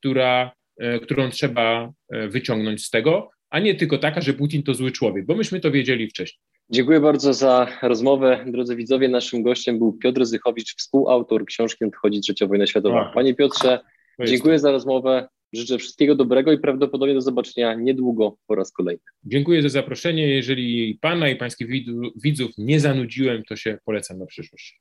która, 0.00 0.52
e, 0.78 1.00
którą 1.00 1.30
trzeba 1.30 1.92
e, 2.08 2.28
wyciągnąć 2.28 2.84
z 2.84 2.90
tego, 2.90 3.30
a 3.50 3.58
nie 3.58 3.74
tylko 3.74 3.98
taka, 3.98 4.20
że 4.20 4.32
Putin 4.32 4.62
to 4.62 4.74
zły 4.74 4.92
człowiek, 4.92 5.26
bo 5.26 5.34
myśmy 5.34 5.60
to 5.60 5.70
wiedzieli 5.70 6.08
wcześniej. 6.08 6.40
Dziękuję 6.70 7.00
bardzo 7.00 7.34
za 7.34 7.66
rozmowę. 7.82 8.44
Drodzy 8.46 8.76
widzowie, 8.76 9.08
naszym 9.08 9.42
gościem 9.42 9.78
był 9.78 9.92
Piotr 9.92 10.24
Zychowicz, 10.24 10.76
współautor 10.76 11.44
książki 11.44 11.84
Odchodzi 11.84 12.20
Trzecia 12.20 12.46
Wojna 12.46 12.66
Światowa. 12.66 13.12
Panie 13.14 13.34
Piotrze, 13.34 13.80
dziękuję 14.26 14.58
za 14.58 14.72
rozmowę. 14.72 15.28
Życzę 15.52 15.78
wszystkiego 15.78 16.14
dobrego 16.14 16.52
i 16.52 16.58
prawdopodobnie 16.58 17.14
do 17.14 17.20
zobaczenia 17.20 17.74
niedługo 17.74 18.36
po 18.46 18.54
raz 18.54 18.72
kolejny. 18.72 19.02
Dziękuję 19.24 19.62
za 19.62 19.68
zaproszenie. 19.68 20.28
Jeżeli 20.28 20.98
Pana 21.00 21.28
i 21.28 21.36
Pańskich 21.36 21.68
widzów 22.16 22.50
nie 22.58 22.80
zanudziłem, 22.80 23.42
to 23.48 23.56
się 23.56 23.78
polecam 23.84 24.18
na 24.18 24.26
przyszłość. 24.26 24.80